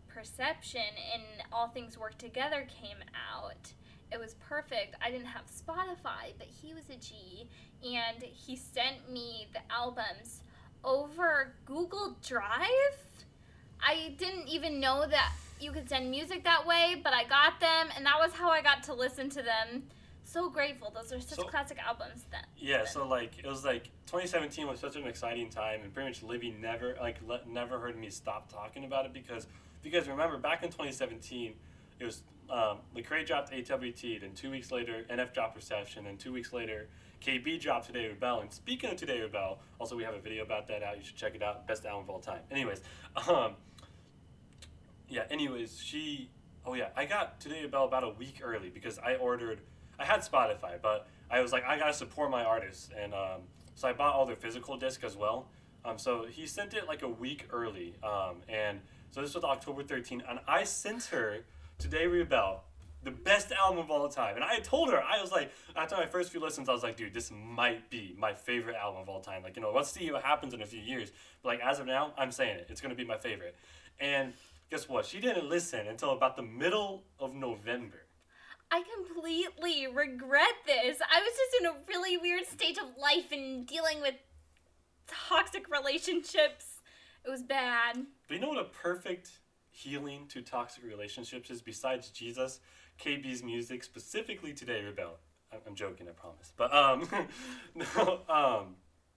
Perception 0.07 0.81
and 1.11 1.23
All 1.51 1.67
Things 1.67 1.97
Work 1.97 2.19
Together 2.19 2.67
came 2.79 2.97
out, 3.33 3.73
it 4.11 4.19
was 4.19 4.35
perfect. 4.35 4.95
I 5.03 5.09
didn't 5.09 5.25
have 5.25 5.45
Spotify, 5.47 6.33
but 6.37 6.45
he 6.45 6.75
was 6.75 6.83
a 6.91 6.95
G, 6.97 7.47
and 7.83 8.21
he 8.21 8.55
sent 8.55 9.11
me 9.11 9.47
the 9.51 9.61
albums 9.73 10.43
over 10.83 11.55
Google 11.65 12.17
Drive. 12.23 12.99
I 13.81 14.13
didn't 14.19 14.47
even 14.47 14.79
know 14.79 15.07
that 15.07 15.31
you 15.59 15.71
could 15.71 15.89
send 15.89 16.11
music 16.11 16.43
that 16.43 16.67
way, 16.67 17.01
but 17.03 17.13
I 17.13 17.23
got 17.23 17.59
them, 17.59 17.87
and 17.95 18.05
that 18.05 18.19
was 18.19 18.33
how 18.33 18.51
I 18.51 18.61
got 18.61 18.83
to 18.83 18.93
listen 18.93 19.27
to 19.31 19.41
them. 19.41 19.87
So 20.31 20.49
grateful. 20.49 20.91
Those 20.91 21.11
are 21.11 21.19
such 21.19 21.39
So- 21.39 21.43
classic 21.43 21.77
albums 21.77 22.23
then. 22.31 22.45
Yeah, 22.57 22.85
so 22.85 23.05
like 23.05 23.37
it 23.39 23.45
was 23.45 23.65
like 23.65 23.85
2017 24.05 24.65
was 24.65 24.79
such 24.79 24.95
an 24.95 25.05
exciting 25.05 25.49
time, 25.49 25.81
and 25.81 25.93
pretty 25.93 26.09
much 26.09 26.23
Livy 26.23 26.51
never 26.51 26.95
like 27.01 27.17
le- 27.27 27.43
never 27.45 27.79
heard 27.79 27.97
me 27.97 28.09
stop 28.09 28.49
talking 28.49 28.85
about 28.85 29.05
it 29.05 29.11
because 29.11 29.45
if 29.79 29.85
you 29.85 29.91
guys 29.91 30.07
remember 30.07 30.37
back 30.37 30.63
in 30.63 30.69
2017, 30.69 31.53
it 31.99 32.05
was 32.05 32.23
um, 32.49 32.77
Lecrae 32.95 33.25
dropped 33.25 33.51
AWT, 33.51 34.21
then 34.21 34.31
two 34.33 34.49
weeks 34.49 34.71
later 34.71 35.03
NF 35.09 35.33
dropped 35.33 35.53
Perception, 35.55 36.07
and 36.07 36.17
two 36.17 36.31
weeks 36.31 36.53
later 36.53 36.87
KB 37.21 37.59
dropped 37.59 37.87
Today 37.87 38.07
Rebel. 38.07 38.39
And 38.39 38.53
speaking 38.53 38.89
of 38.89 38.95
Today 38.95 39.19
Rebel, 39.19 39.59
also 39.79 39.97
we 39.97 40.03
have 40.03 40.13
a 40.13 40.19
video 40.21 40.43
about 40.43 40.65
that 40.67 40.81
out. 40.81 40.97
You 40.97 41.03
should 41.03 41.17
check 41.17 41.35
it 41.35 41.43
out. 41.43 41.67
Best 41.67 41.85
album 41.85 42.03
of 42.05 42.09
all 42.09 42.19
time. 42.21 42.39
Anyways, 42.49 42.79
um, 43.27 43.55
yeah. 45.09 45.23
Anyways, 45.29 45.81
she. 45.83 46.29
Oh 46.65 46.73
yeah, 46.73 46.87
I 46.95 47.03
got 47.03 47.41
Today 47.41 47.63
Rebel 47.63 47.83
about 47.83 48.05
a 48.05 48.09
week 48.11 48.39
early 48.41 48.69
because 48.69 48.97
I 48.97 49.15
ordered. 49.15 49.59
I 50.01 50.05
had 50.05 50.21
Spotify, 50.21 50.81
but 50.81 51.07
I 51.29 51.41
was 51.41 51.51
like, 51.51 51.63
I 51.63 51.77
gotta 51.77 51.93
support 51.93 52.31
my 52.31 52.43
artists, 52.43 52.89
and 52.99 53.13
um, 53.13 53.41
so 53.75 53.87
I 53.87 53.93
bought 53.93 54.15
all 54.15 54.25
their 54.25 54.35
physical 54.35 54.75
disc 54.77 55.03
as 55.03 55.15
well. 55.15 55.47
Um, 55.85 55.99
so 55.99 56.25
he 56.27 56.47
sent 56.47 56.73
it 56.73 56.87
like 56.87 57.03
a 57.03 57.07
week 57.07 57.47
early, 57.53 57.93
um, 58.03 58.37
and 58.49 58.79
so 59.11 59.21
this 59.21 59.35
was 59.35 59.43
October 59.43 59.83
13th, 59.83 60.23
and 60.27 60.39
I 60.47 60.63
sent 60.63 61.05
her 61.05 61.45
Today 61.77 62.07
Rebel, 62.07 62.63
the 63.03 63.11
best 63.11 63.51
album 63.51 63.77
of 63.79 63.91
all 63.91 64.07
time. 64.09 64.35
And 64.35 64.43
I 64.43 64.59
told 64.59 64.89
her, 64.91 65.01
I 65.01 65.21
was 65.21 65.31
like, 65.31 65.51
after 65.75 65.95
my 65.95 66.05
first 66.05 66.31
few 66.31 66.39
listens, 66.39 66.69
I 66.69 66.73
was 66.73 66.83
like, 66.83 66.97
dude, 66.97 67.13
this 67.13 67.31
might 67.31 67.89
be 67.89 68.15
my 68.17 68.33
favorite 68.33 68.75
album 68.75 69.01
of 69.01 69.09
all 69.09 69.21
time. 69.21 69.43
Like, 69.43 69.55
you 69.55 69.61
know, 69.61 69.71
let's 69.71 69.91
see 69.91 70.11
what 70.11 70.23
happens 70.23 70.53
in 70.53 70.61
a 70.61 70.65
few 70.65 70.79
years. 70.79 71.11
But 71.41 71.49
like 71.49 71.59
as 71.61 71.79
of 71.79 71.87
now, 71.87 72.13
I'm 72.17 72.31
saying 72.31 72.57
it. 72.57 72.67
It's 72.69 72.81
gonna 72.81 72.93
be 72.93 73.05
my 73.05 73.17
favorite. 73.17 73.55
And 73.99 74.33
guess 74.69 74.87
what? 74.87 75.05
She 75.05 75.19
didn't 75.19 75.49
listen 75.49 75.87
until 75.87 76.11
about 76.11 76.35
the 76.35 76.43
middle 76.43 77.03
of 77.19 77.33
November. 77.33 78.03
I 78.71 78.83
completely 78.95 79.87
regret 79.87 80.53
this. 80.65 80.97
I 81.01 81.19
was 81.19 81.33
just 81.33 81.61
in 81.61 81.65
a 81.67 81.73
really 81.89 82.17
weird 82.17 82.45
stage 82.45 82.77
of 82.77 82.97
life 82.97 83.31
and 83.33 83.67
dealing 83.67 83.99
with 83.99 84.15
toxic 85.07 85.69
relationships. 85.69 86.79
It 87.25 87.29
was 87.29 87.43
bad. 87.43 88.05
But 88.27 88.35
you 88.35 88.39
know 88.39 88.47
what 88.47 88.59
a 88.59 88.69
perfect 88.69 89.29
healing 89.69 90.25
to 90.29 90.41
toxic 90.41 90.85
relationships 90.85 91.49
is 91.49 91.61
besides 91.61 92.09
Jesus? 92.11 92.61
KB's 92.97 93.43
music, 93.43 93.83
specifically 93.83 94.53
Today 94.53 94.81
Rebel. 94.83 95.17
I'm, 95.67 95.75
joking, 95.75 96.07
I 96.07 96.11
promise. 96.11 96.53
But 96.55 96.73
um, 96.73 97.07
no, 97.75 98.21
um. 98.29 98.75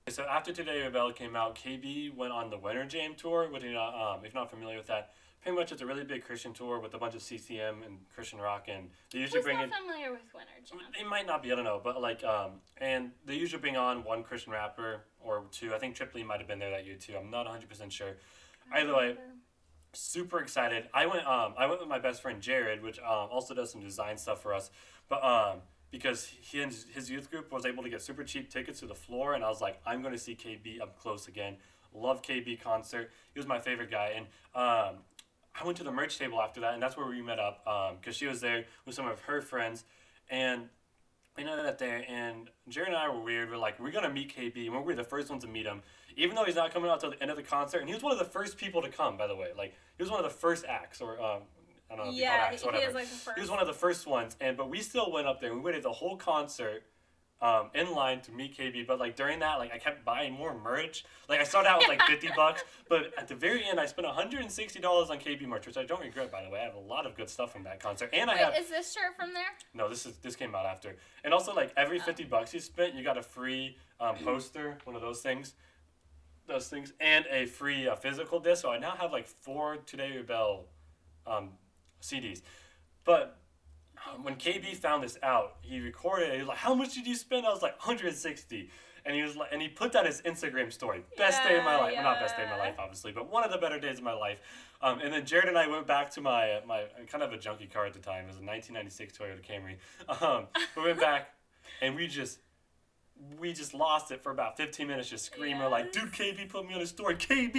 So 0.08 0.24
after 0.24 0.52
Today 0.52 0.82
Rebel 0.82 1.12
came 1.12 1.36
out, 1.36 1.56
KB 1.56 2.14
went 2.14 2.32
on 2.32 2.50
the 2.50 2.58
Winter 2.58 2.84
Jam 2.86 3.14
tour. 3.14 3.48
Which, 3.50 3.62
know, 3.62 3.80
um, 3.80 4.24
if 4.24 4.34
you're 4.34 4.42
not 4.42 4.50
familiar 4.50 4.76
with 4.76 4.88
that, 4.88 5.12
pretty 5.44 5.56
much 5.58 5.72
it's 5.72 5.82
a 5.82 5.86
really 5.86 6.04
big 6.04 6.24
Christian 6.24 6.52
tour 6.54 6.80
with 6.80 6.94
a 6.94 6.98
bunch 6.98 7.14
of 7.14 7.22
CCM 7.22 7.82
and 7.84 7.98
Christian 8.14 8.38
rock, 8.38 8.66
and 8.68 8.88
they 9.12 9.18
usually 9.18 9.40
Who's 9.40 9.44
bring 9.44 9.56
not 9.58 9.64
in. 9.64 9.70
familiar 9.70 10.10
with 10.10 10.22
Winter 10.34 10.48
Jam? 10.64 10.78
It 10.98 11.06
might 11.06 11.26
not 11.26 11.42
be, 11.42 11.52
I 11.52 11.54
don't 11.54 11.64
know, 11.64 11.80
but 11.84 12.00
like, 12.00 12.24
um, 12.24 12.52
and 12.78 13.10
they 13.26 13.34
usually 13.34 13.60
bring 13.60 13.76
on 13.76 14.04
one 14.04 14.22
Christian 14.22 14.52
rapper 14.52 15.02
or 15.20 15.44
two. 15.50 15.74
I 15.74 15.78
think 15.78 15.94
Triple 15.96 16.20
E 16.20 16.24
might 16.24 16.38
have 16.38 16.48
been 16.48 16.58
there 16.58 16.70
that 16.70 16.86
year 16.86 16.96
too. 16.96 17.14
I'm 17.18 17.30
not 17.30 17.46
100% 17.46 17.90
sure. 17.92 18.16
Either 18.72 18.94
way, 18.96 19.16
super 19.92 20.40
excited. 20.40 20.88
I 20.94 21.04
went, 21.06 21.26
um, 21.26 21.54
I 21.58 21.66
went 21.66 21.80
with 21.80 21.88
my 21.90 21.98
best 21.98 22.22
friend 22.22 22.40
Jared, 22.40 22.82
which 22.82 22.98
um, 23.00 23.28
also 23.30 23.52
does 23.54 23.70
some 23.70 23.82
design 23.82 24.16
stuff 24.16 24.40
for 24.40 24.54
us, 24.54 24.70
but 25.10 25.22
um, 25.22 25.58
because 25.90 26.24
he 26.26 26.62
and 26.62 26.72
his- 26.72 26.86
his 26.94 27.10
youth 27.10 27.30
group 27.30 27.52
was 27.52 27.66
able 27.66 27.82
to 27.82 27.90
get 27.90 28.00
super 28.00 28.24
cheap 28.24 28.50
tickets 28.50 28.80
to 28.80 28.86
the 28.86 28.94
floor, 28.94 29.34
and 29.34 29.44
I 29.44 29.50
was 29.50 29.60
like, 29.60 29.78
I'm 29.84 30.00
going 30.00 30.14
to 30.14 30.18
see 30.18 30.34
KB 30.34 30.80
up 30.80 30.98
close 30.98 31.28
again. 31.28 31.58
Love 31.92 32.22
KB 32.22 32.60
concert. 32.60 33.12
He 33.34 33.38
was 33.38 33.46
my 33.46 33.60
favorite 33.60 33.88
guy, 33.90 34.14
and 34.16 34.26
um, 34.56 34.96
I 35.60 35.64
went 35.64 35.78
to 35.78 35.84
the 35.84 35.92
merch 35.92 36.18
table 36.18 36.40
after 36.42 36.60
that, 36.60 36.74
and 36.74 36.82
that's 36.82 36.96
where 36.96 37.06
we 37.06 37.22
met 37.22 37.38
up 37.38 37.64
because 38.00 38.16
she 38.16 38.26
was 38.26 38.40
there 38.40 38.64
with 38.86 38.94
some 38.94 39.06
of 39.06 39.20
her 39.22 39.40
friends, 39.40 39.84
and 40.28 40.68
we 41.36 41.44
ended 41.44 41.66
up 41.66 41.78
there. 41.78 42.04
And 42.08 42.50
Jared 42.68 42.88
and 42.88 42.96
I 42.96 43.08
were 43.08 43.20
weird. 43.20 43.50
We're 43.50 43.56
like, 43.56 43.78
we're 43.78 43.92
gonna 43.92 44.10
meet 44.10 44.34
KB, 44.36 44.66
and 44.66 44.74
we 44.74 44.82
were 44.82 44.94
the 44.94 45.04
first 45.04 45.30
ones 45.30 45.44
to 45.44 45.48
meet 45.48 45.66
him, 45.66 45.82
even 46.16 46.34
though 46.34 46.44
he's 46.44 46.56
not 46.56 46.72
coming 46.72 46.90
out 46.90 47.00
till 47.00 47.10
the 47.10 47.22
end 47.22 47.30
of 47.30 47.36
the 47.36 47.42
concert. 47.42 47.78
And 47.78 47.88
he 47.88 47.94
was 47.94 48.02
one 48.02 48.12
of 48.12 48.18
the 48.18 48.24
first 48.24 48.56
people 48.56 48.82
to 48.82 48.88
come, 48.88 49.16
by 49.16 49.26
the 49.28 49.36
way. 49.36 49.48
Like 49.56 49.74
he 49.96 50.02
was 50.02 50.10
one 50.10 50.18
of 50.18 50.24
the 50.24 50.36
first 50.36 50.64
acts, 50.68 51.00
or 51.00 51.20
um, 51.22 51.42
I 51.90 51.96
don't 51.96 52.06
know 52.06 52.12
if 52.12 52.18
Yeah, 52.18 52.46
acts, 52.48 52.62
he 52.62 52.66
whatever. 52.66 52.88
is 52.88 52.94
like 52.94 53.08
the 53.08 53.14
first. 53.16 53.36
He 53.36 53.40
was 53.40 53.50
one 53.50 53.60
of 53.60 53.66
the 53.68 53.72
first 53.74 54.06
ones, 54.06 54.36
and 54.40 54.56
but 54.56 54.68
we 54.68 54.80
still 54.80 55.12
went 55.12 55.26
up 55.28 55.40
there. 55.40 55.50
and 55.50 55.60
We 55.60 55.64
waited 55.64 55.84
the 55.84 55.92
whole 55.92 56.16
concert 56.16 56.82
um, 57.44 57.68
in 57.74 57.92
line 57.92 58.22
to 58.22 58.32
meet 58.32 58.56
KB. 58.56 58.86
But 58.86 58.98
like 58.98 59.16
during 59.16 59.38
that, 59.40 59.58
like 59.58 59.70
I 59.72 59.76
kept 59.76 60.02
buying 60.02 60.32
more 60.32 60.58
merch. 60.58 61.04
Like 61.28 61.40
I 61.40 61.44
started 61.44 61.68
out 61.68 61.80
with 61.80 61.88
like 61.88 62.00
50 62.08 62.30
bucks, 62.34 62.64
but 62.88 63.12
at 63.18 63.28
the 63.28 63.34
very 63.34 63.62
end, 63.64 63.78
I 63.78 63.84
spent 63.84 64.06
160 64.06 64.80
dollars 64.80 65.10
on 65.10 65.18
KB 65.18 65.46
merch, 65.46 65.66
which 65.66 65.76
I 65.76 65.84
don't 65.84 66.00
regret 66.00 66.32
by 66.32 66.42
the 66.42 66.48
way. 66.48 66.60
I 66.60 66.64
have 66.64 66.74
a 66.74 66.78
lot 66.78 67.04
of 67.04 67.14
good 67.14 67.28
stuff 67.28 67.52
from 67.52 67.62
that 67.64 67.80
concert, 67.80 68.08
and 68.14 68.30
I 68.30 68.36
have 68.36 68.54
is 68.58 68.70
this 68.70 68.92
shirt 68.92 69.14
from 69.16 69.34
there? 69.34 69.44
no. 69.74 69.90
This 69.90 70.06
is 70.06 70.16
this 70.16 70.34
came 70.34 70.54
out 70.54 70.64
after, 70.64 70.96
and 71.22 71.34
also 71.34 71.54
like 71.54 71.70
every 71.76 71.98
50 71.98 72.24
bucks 72.24 72.54
you 72.54 72.60
spent, 72.60 72.94
you 72.94 73.04
got 73.04 73.18
a 73.18 73.22
free 73.22 73.76
um, 74.00 74.16
poster, 74.24 74.78
one 74.84 74.96
of 74.96 75.02
those 75.02 75.20
things. 75.20 75.54
Those 76.46 76.68
things 76.68 76.92
and 77.00 77.24
a 77.30 77.46
free 77.46 77.88
uh, 77.88 77.96
physical 77.96 78.38
disc. 78.38 78.60
So 78.60 78.70
I 78.70 78.78
now 78.78 78.90
have 78.96 79.12
like 79.12 79.26
four 79.26 79.78
Today 79.86 80.14
Rebel 80.14 80.66
um, 81.26 81.52
CDs. 82.02 82.42
But 83.04 83.38
when 84.22 84.36
KB 84.36 84.74
found 84.76 85.02
this 85.02 85.18
out, 85.22 85.56
he 85.62 85.80
recorded 85.80 86.28
it. 86.30 86.32
He 86.34 86.38
was 86.38 86.48
like, 86.48 86.58
"How 86.58 86.74
much 86.74 86.94
did 86.94 87.06
you 87.06 87.14
spend?" 87.14 87.46
I 87.46 87.50
was 87.50 87.62
like, 87.62 87.76
"160." 87.78 88.70
And 89.06 89.14
he 89.14 89.22
was 89.22 89.36
like, 89.36 89.50
and 89.52 89.60
he 89.60 89.68
put 89.68 89.92
that 89.92 90.06
as 90.06 90.22
Instagram 90.22 90.72
story. 90.72 91.04
Best 91.18 91.42
day 91.42 91.58
of 91.58 91.64
my 91.64 91.72
Yeah, 91.72 91.78
life. 91.82 91.92
Well, 91.94 92.02
not 92.04 92.20
best 92.20 92.36
day 92.38 92.44
of 92.44 92.48
my 92.48 92.56
life, 92.56 92.76
obviously, 92.78 93.12
but 93.12 93.30
one 93.30 93.44
of 93.44 93.50
the 93.52 93.58
better 93.58 93.78
days 93.78 93.98
of 93.98 94.04
my 94.04 94.14
life. 94.14 94.40
Um, 94.80 95.00
and 95.00 95.12
then 95.12 95.26
Jared 95.26 95.46
and 95.48 95.58
I 95.58 95.66
went 95.66 95.86
back 95.86 96.10
to 96.12 96.22
my 96.22 96.60
my 96.66 96.84
kind 97.06 97.22
of 97.22 97.32
a 97.32 97.36
junky 97.36 97.70
car 97.70 97.84
at 97.84 97.92
the 97.92 97.98
time. 97.98 98.24
It 98.24 98.28
was 98.28 98.36
a 98.36 98.44
1996 98.44 99.18
Toyota 99.18 99.42
Camry. 99.44 99.76
Um, 100.22 100.46
we 100.76 100.84
went 100.84 101.00
back, 101.00 101.34
and 101.82 101.94
we 101.94 102.06
just 102.06 102.38
we 103.38 103.52
just 103.52 103.74
lost 103.74 104.10
it 104.10 104.22
for 104.22 104.32
about 104.32 104.56
15 104.56 104.86
minutes, 104.88 105.08
just 105.10 105.26
screaming 105.26 105.68
like, 105.70 105.92
"Dude, 105.92 106.10
KB 106.12 106.48
put 106.48 106.66
me 106.66 106.72
on 106.74 106.80
his 106.80 106.88
story, 106.90 107.16
KB." 107.16 107.54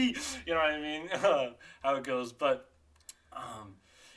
You 0.47 0.53
know 0.53 0.59
what 0.59 0.71
I 0.71 0.81
mean? 0.81 1.07
How 1.83 1.95
it 1.95 2.03
goes, 2.03 2.33
but 2.33 2.69
um, 3.33 3.75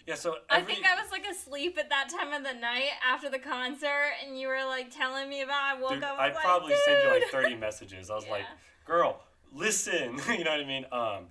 yeah. 0.09 0.15
So 0.15 0.37
I 0.49 0.63
think 0.63 0.87
I 0.87 1.01
was 1.01 1.11
like 1.13 1.27
asleep 1.27 1.79
at 1.79 1.91
that 1.91 2.09
time 2.09 2.33
of 2.33 2.43
the 2.43 2.59
night 2.59 2.91
after 3.07 3.29
the 3.29 3.39
concert, 3.39 4.13
and 4.25 4.39
you 4.39 4.49
were 4.49 4.65
like 4.67 4.91
telling 4.91 5.29
me 5.29 5.43
about. 5.43 5.61
I 5.63 5.81
woke 5.81 5.91
Dude, 5.91 6.05
up. 6.05 6.19
I 6.19 6.29
like, 6.29 6.37
probably 6.37 6.75
sent 6.87 7.05
you 7.05 7.11
like 7.11 7.25
30 7.31 7.57
messages. 7.57 8.11
I 8.11 8.15
was 8.15 8.27
like, 8.31 8.45
girl, 8.85 9.21
listen. 9.53 10.19
you 10.29 10.45
know 10.45 10.53
what 10.53 10.61
I 10.61 10.65
mean? 10.65 10.87
Um, 10.91 11.27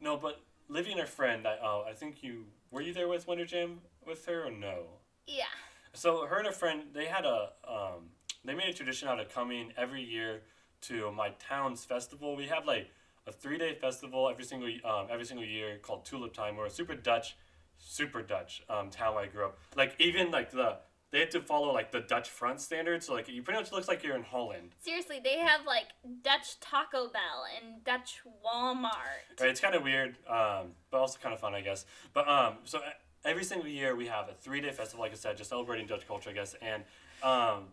no, 0.00 0.16
but 0.16 0.40
Livy 0.68 0.92
and 0.92 1.00
her 1.00 1.06
friend, 1.06 1.46
I, 1.46 1.56
uh, 1.56 1.84
I 1.88 1.92
think 1.92 2.22
you, 2.22 2.44
were 2.70 2.80
you 2.80 2.94
there 2.94 3.08
with 3.08 3.26
Winter 3.26 3.44
Jam 3.44 3.80
with 4.06 4.24
her 4.26 4.46
or 4.46 4.50
no? 4.50 4.84
Yeah. 5.26 5.44
So 5.92 6.24
her 6.26 6.38
and 6.38 6.46
her 6.46 6.52
friend, 6.52 6.82
they 6.92 7.06
had 7.06 7.24
a, 7.24 7.50
um, 7.68 8.10
they 8.44 8.54
made 8.54 8.68
a 8.68 8.72
tradition 8.72 9.08
out 9.08 9.18
of 9.18 9.28
coming 9.34 9.72
every 9.76 10.02
year 10.02 10.42
to 10.82 11.10
my 11.10 11.30
town's 11.40 11.84
festival. 11.84 12.36
We 12.36 12.46
have 12.46 12.64
like 12.64 12.90
a 13.26 13.32
three 13.32 13.58
day 13.58 13.74
festival 13.74 14.28
every 14.28 14.44
single 14.44 14.68
um, 14.84 15.08
every 15.10 15.24
single 15.24 15.44
year 15.44 15.78
called 15.82 16.04
Tulip 16.04 16.32
Time. 16.32 16.56
We're 16.56 16.66
a 16.66 16.70
super 16.70 16.94
Dutch, 16.94 17.36
super 17.80 18.22
Dutch 18.22 18.62
um, 18.68 18.90
town 18.90 19.16
I 19.18 19.26
grew 19.26 19.46
up. 19.46 19.58
Like 19.76 19.94
even 19.98 20.30
like 20.30 20.50
the 20.50 20.78
they 21.10 21.18
had 21.18 21.30
to 21.32 21.40
follow 21.40 21.72
like 21.72 21.90
the 21.90 22.00
Dutch 22.00 22.28
front 22.28 22.60
standards. 22.60 23.06
So 23.06 23.14
like 23.14 23.28
you 23.28 23.42
pretty 23.42 23.58
much 23.58 23.72
looks 23.72 23.88
like 23.88 24.02
you're 24.02 24.14
in 24.14 24.22
Holland. 24.22 24.70
Seriously, 24.78 25.20
they 25.22 25.38
have 25.38 25.66
like 25.66 25.86
Dutch 26.22 26.60
Taco 26.60 27.08
Bell 27.08 27.44
and 27.60 27.82
Dutch 27.84 28.20
Walmart. 28.44 29.40
Right, 29.40 29.50
it's 29.50 29.60
kind 29.60 29.74
of 29.74 29.82
weird, 29.82 30.16
um, 30.28 30.72
but 30.90 30.98
also 30.98 31.18
kind 31.20 31.34
of 31.34 31.40
fun, 31.40 31.54
I 31.54 31.60
guess. 31.62 31.84
But 32.12 32.28
um, 32.28 32.54
so 32.64 32.80
every 33.24 33.44
single 33.44 33.68
year 33.68 33.96
we 33.96 34.06
have 34.06 34.28
a 34.28 34.34
three 34.34 34.60
day 34.60 34.70
festival, 34.70 35.02
like 35.04 35.12
I 35.12 35.16
said, 35.16 35.36
just 35.36 35.50
celebrating 35.50 35.86
Dutch 35.86 36.06
culture, 36.06 36.30
I 36.30 36.32
guess. 36.32 36.54
And 36.62 36.84
um, 37.22 37.64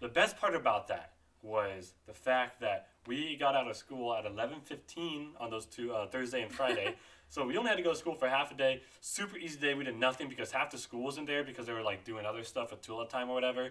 the 0.00 0.08
best 0.08 0.38
part 0.38 0.54
about 0.54 0.88
that 0.88 1.12
was 1.42 1.94
the 2.06 2.14
fact 2.14 2.60
that 2.60 2.88
we 3.06 3.36
got 3.36 3.54
out 3.54 3.68
of 3.68 3.76
school 3.76 4.14
at 4.14 4.24
eleven 4.24 4.60
fifteen 4.60 5.32
on 5.38 5.50
those 5.50 5.66
two 5.66 5.92
uh, 5.92 6.06
Thursday 6.06 6.42
and 6.42 6.52
Friday. 6.52 6.96
so 7.30 7.46
we 7.46 7.56
only 7.56 7.68
had 7.68 7.76
to 7.76 7.82
go 7.82 7.90
to 7.90 7.96
school 7.96 8.16
for 8.16 8.28
half 8.28 8.50
a 8.50 8.54
day. 8.54 8.82
Super 9.00 9.38
easy 9.38 9.58
day. 9.58 9.74
We 9.74 9.84
did 9.84 9.96
nothing 9.96 10.28
because 10.28 10.50
half 10.50 10.70
the 10.72 10.78
school 10.78 11.04
wasn't 11.04 11.28
there 11.28 11.44
because 11.44 11.64
they 11.64 11.72
were 11.72 11.82
like 11.82 12.04
doing 12.04 12.26
other 12.26 12.42
stuff 12.42 12.72
at 12.72 12.82
Tulip 12.82 13.08
time 13.08 13.30
or 13.30 13.34
whatever. 13.34 13.70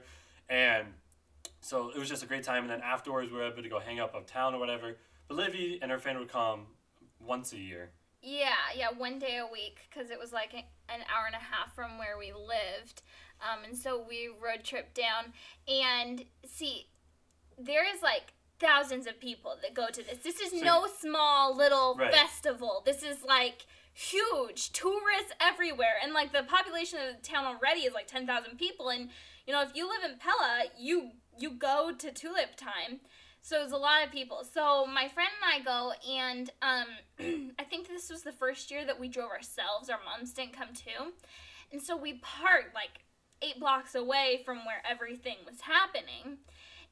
And 0.49 0.87
so 1.59 1.89
it 1.89 1.99
was 1.99 2.07
just 2.07 2.23
a 2.23 2.25
great 2.25 2.43
time. 2.43 2.63
And 2.63 2.71
then 2.71 2.79
afterwards, 2.81 3.31
we 3.31 3.37
were 3.37 3.47
able 3.51 3.61
to 3.61 3.67
go 3.67 3.79
hang 3.79 3.99
out 3.99 4.15
uptown 4.15 4.55
or 4.55 4.59
whatever. 4.59 4.95
But 5.27 5.35
Livy 5.35 5.77
and 5.81 5.91
her 5.91 5.99
friend 5.99 6.17
would 6.19 6.29
come 6.29 6.67
once 7.19 7.51
a 7.51 7.57
year. 7.57 7.91
Yeah, 8.21 8.55
yeah, 8.75 8.87
one 8.97 9.19
day 9.19 9.37
a 9.37 9.51
week 9.51 9.79
because 9.89 10.09
it 10.09 10.17
was 10.17 10.31
like 10.31 10.53
an 10.53 11.01
hour 11.13 11.25
and 11.25 11.35
a 11.35 11.39
half 11.39 11.75
from 11.75 11.97
where 11.97 12.17
we 12.17 12.31
lived. 12.31 13.01
Um, 13.41 13.65
and 13.65 13.77
so 13.77 14.01
we 14.07 14.29
road 14.41 14.63
trip 14.63 14.93
down. 14.93 15.33
And 15.67 16.23
see, 16.45 16.87
there 17.57 17.83
is 17.93 18.01
like 18.01 18.33
thousands 18.59 19.07
of 19.07 19.19
people 19.19 19.57
that 19.61 19.73
go 19.73 19.87
to 19.87 20.03
this. 20.03 20.19
This 20.19 20.39
is 20.39 20.51
So- 20.51 20.65
no 20.65 20.87
small 20.87 21.55
little 21.55 21.95
Right. 21.95 22.13
festival. 22.13 22.81
This 22.85 23.03
is 23.03 23.23
like 23.23 23.65
huge. 23.93 24.71
Tourists 24.71 25.31
everywhere. 25.39 25.97
And 26.01 26.13
like 26.13 26.31
the 26.31 26.43
population 26.43 26.99
of 26.99 27.15
the 27.15 27.21
town 27.21 27.45
already 27.45 27.81
is 27.81 27.93
like 27.93 28.07
10,000 28.07 28.57
people. 28.57 28.89
And 28.89 29.11
you 29.45 29.53
know 29.53 29.61
if 29.61 29.75
you 29.75 29.87
live 29.87 30.03
in 30.03 30.17
Pella 30.19 30.65
you 30.77 31.11
you 31.37 31.51
go 31.51 31.91
to 31.93 32.11
tulip 32.11 32.55
time. 32.55 33.01
So 33.41 33.63
it's 33.63 33.71
a 33.71 33.77
lot 33.77 34.03
of 34.05 34.11
people. 34.11 34.43
So 34.43 34.85
my 34.85 35.07
friend 35.07 35.29
and 35.41 35.53
I 35.53 35.63
go 35.63 35.93
and 36.09 36.49
um 36.61 37.55
I 37.59 37.63
think 37.63 37.87
this 37.87 38.09
was 38.09 38.23
the 38.23 38.31
first 38.33 38.69
year 38.71 38.85
that 38.85 38.99
we 38.99 39.07
drove 39.07 39.31
ourselves. 39.31 39.89
Our 39.89 39.99
moms 40.03 40.33
didn't 40.33 40.53
come 40.53 40.73
too. 40.73 41.13
And 41.71 41.81
so 41.81 41.95
we 41.95 42.15
parked 42.15 42.73
like 42.75 43.05
eight 43.41 43.59
blocks 43.59 43.95
away 43.95 44.41
from 44.43 44.65
where 44.65 44.81
everything 44.85 45.37
was 45.45 45.61
happening. 45.61 46.39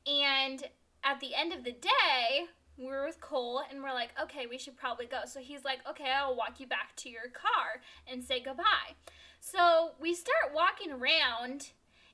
And 0.06 0.64
at 1.08 1.20
the 1.22 1.34
end 1.36 1.54
of 1.54 1.64
the 1.64 1.72
day 1.72 2.48
we 2.78 2.86
were 2.86 3.06
with 3.06 3.20
Cole 3.22 3.62
and 3.70 3.82
we're 3.82 3.94
like, 3.94 4.10
okay, 4.22 4.46
we 4.46 4.58
should 4.58 4.78
probably 4.78 5.08
go. 5.08 5.22
So 5.26 5.40
he's 5.40 5.66
like, 5.66 5.80
okay, 5.90 6.12
I'll 6.16 6.36
walk 6.36 6.60
you 6.60 6.68
back 6.68 6.96
to 6.98 7.10
your 7.10 7.30
car 7.34 7.82
and 8.08 8.24
say 8.24 8.40
goodbye. 8.40 8.94
So 9.40 9.92
we 10.00 10.14
start 10.14 10.54
walking 10.54 10.92
around 10.92 11.72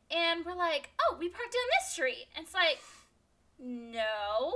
and 0.09 0.45
we're 0.45 0.55
like, 0.55 0.91
oh, 1.01 1.17
we 1.19 1.27
parked 1.27 1.53
on 1.53 1.69
this 1.79 1.91
street. 1.91 2.27
And 2.35 2.45
it's 2.45 2.53
like, 2.53 2.79
no, 3.59 4.53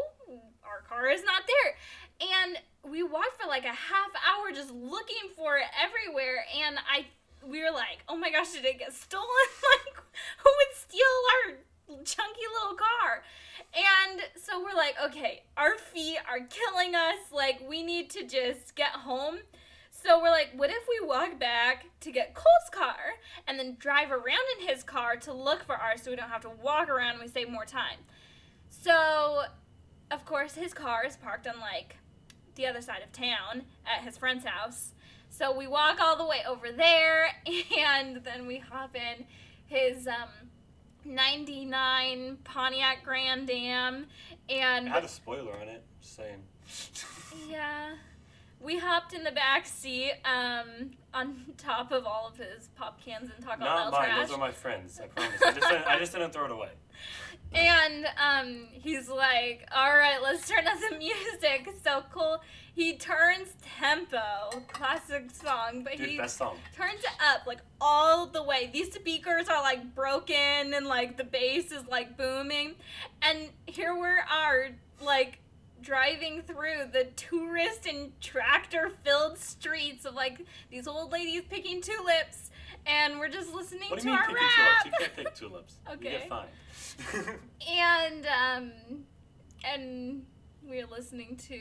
our 0.64 0.82
car 0.88 1.10
is 1.10 1.24
not 1.24 1.44
there. 1.48 2.30
And 2.40 2.58
we 2.90 3.04
walked 3.04 3.42
for 3.42 3.48
like 3.48 3.66
a 3.66 3.68
half 3.68 4.12
hour 4.16 4.52
just 4.54 4.72
looking 4.72 5.30
for 5.36 5.58
it 5.58 5.68
everywhere. 5.76 6.46
And 6.66 6.78
I, 6.90 7.08
we 7.46 7.62
were 7.64 7.72
like, 7.72 8.04
oh 8.08 8.16
my 8.16 8.32
gosh, 8.32 8.54
did 8.54 8.64
it 8.64 8.80
get 8.80 8.94
stolen? 8.94 9.26
like, 9.86 9.96
who 10.40 10.50
would 10.50 10.78
steal 10.78 11.16
our 11.34 12.04
chunky 12.06 12.48
little 12.62 12.78
car? 12.78 13.24
And 13.76 14.22
so 14.36 14.64
we're 14.64 14.76
like, 14.76 14.96
okay, 15.06 15.44
our 15.56 15.78
feet 15.78 16.18
are 16.30 16.40
killing 16.40 16.96
us. 16.96 17.32
Like, 17.32 17.62
we 17.68 17.84
need 17.84 18.10
to 18.12 18.24
just 18.24 18.76
get 18.76 18.90
home. 18.90 19.38
So 19.92 20.22
we're 20.22 20.32
like, 20.32 20.50
what 20.56 20.70
if 20.70 20.84
we 20.88 21.06
walk 21.06 21.40
back 21.40 21.86
to 22.02 22.12
get 22.12 22.34
Cole's 22.34 22.70
car 22.72 22.96
and 23.48 23.60
then 23.60 23.76
drive 23.80 24.12
around 24.12 24.46
in 24.60 24.68
his 24.68 24.84
car 24.84 25.16
to 25.18 25.34
look 25.34 25.64
for 25.64 25.76
ours 25.76 26.04
so 26.04 26.12
we 26.12 26.18
don't 26.18 26.30
have 26.30 26.42
to 26.42 26.50
walk 26.50 26.90
around 26.90 27.16
and 27.16 27.22
we 27.22 27.28
save 27.28 27.50
more 27.50 27.66
time? 27.66 27.98
So, 28.70 29.44
of 30.12 30.26
course, 30.26 30.54
his 30.54 30.74
car 30.74 31.06
is 31.06 31.18
parked 31.18 31.48
on 31.48 31.60
like 31.60 31.98
the 32.56 32.68
other 32.68 32.82
side 32.82 33.02
of 33.04 33.12
town 33.12 33.64
at 33.86 34.04
his 34.04 34.18
friend's 34.18 34.46
house. 34.46 34.94
So 35.30 35.56
we 35.56 35.68
walk 35.68 36.00
all 36.02 36.18
the 36.18 36.26
way 36.26 36.42
over 36.48 36.72
there 36.72 37.30
and 37.78 38.18
then 38.24 38.48
we 38.48 38.58
hop 38.58 38.96
in 38.96 39.26
his 39.68 40.08
um 40.08 40.47
99 41.08 42.38
Pontiac 42.44 43.04
Grand 43.04 43.50
Am 43.50 44.06
and 44.50 44.88
It 44.88 44.92
had 44.92 45.04
a 45.04 45.08
spoiler 45.08 45.54
on 45.60 45.68
it. 45.68 45.84
Just 46.02 46.16
saying. 46.16 46.44
yeah. 47.50 47.96
We 48.60 48.78
hopped 48.80 49.14
in 49.14 49.24
the 49.24 49.32
back 49.32 49.66
seat 49.68 50.14
um 50.26 50.92
on 51.14 51.46
top 51.58 51.92
of 51.92 52.06
all 52.06 52.28
of 52.28 52.38
his 52.38 52.70
pop 52.76 53.00
cans 53.04 53.30
and 53.36 53.44
Taco 53.46 53.64
Not 53.64 53.92
Bell 53.92 53.92
mine. 53.92 54.10
trash. 54.10 54.28
Those 54.28 54.36
are 54.36 54.40
my 54.40 54.52
friends. 54.52 55.00
I 55.02 55.08
promise. 55.08 55.42
I 55.42 55.52
just 55.52 55.68
didn't, 55.70 55.88
I 55.88 56.00
just 56.00 56.12
didn't 56.14 56.32
throw 56.34 56.46
it 56.46 56.52
away. 56.52 56.70
And 57.54 58.06
um, 58.22 58.68
he's 58.74 59.08
like, 59.08 59.68
"All 59.74 59.96
right, 59.96 60.18
let's 60.22 60.48
turn 60.50 60.68
up 60.68 60.78
the 60.90 60.98
music." 61.00 61.70
So 61.84 62.04
cool. 62.12 62.42
He 62.74 62.98
turns 62.98 63.48
tempo, 63.80 64.20
classic 64.68 65.32
song, 65.32 65.82
but 65.84 65.98
Dude, 65.98 66.10
he 66.10 66.18
best 66.18 66.38
song. 66.38 66.58
turns 66.76 67.00
it 67.00 67.10
up 67.26 67.48
like 67.48 67.60
all 67.80 68.28
the 68.28 68.44
way. 68.44 68.70
These 68.74 68.94
speakers 68.94 69.48
are 69.48 69.62
like 69.64 69.96
broken, 69.96 70.74
and 70.74 70.86
like 70.88 71.16
the 71.18 71.24
bass 71.24 71.72
is 71.72 71.88
like 71.88 72.18
booming. 72.18 72.76
And 73.22 73.50
here 73.66 73.96
we 73.96 74.08
are, 74.08 74.70
like 75.02 75.40
driving 75.82 76.42
through 76.42 76.86
the 76.92 77.06
tourist 77.16 77.86
and 77.86 78.20
tractor 78.22 78.92
filled 79.04 79.38
streets 79.38 80.06
of 80.06 80.14
like 80.16 80.42
these 80.70 80.88
old 80.88 81.12
ladies 81.12 81.44
picking 81.50 81.82
tulips. 81.82 82.52
And 82.86 83.20
we're 83.20 83.30
just 83.30 83.54
listening 83.54 83.90
What 83.90 84.00
do 84.00 84.04
to 84.04 84.10
you 84.10 84.14
mean 84.14 84.20
our 84.22 84.28
picking 84.28 84.44
rap. 84.44 84.84
tulips? 84.84 84.86
You 84.86 84.92
can't 85.06 85.16
pick 85.16 85.36
tulips. 85.36 85.76
You 85.88 85.94
Okay. 85.94 86.10
get 86.10 86.30
fined. 86.30 87.40
and 87.70 88.26
um 88.28 88.72
and 89.64 90.24
we 90.68 90.78
were 90.84 90.90
listening 90.90 91.36
to 91.48 91.60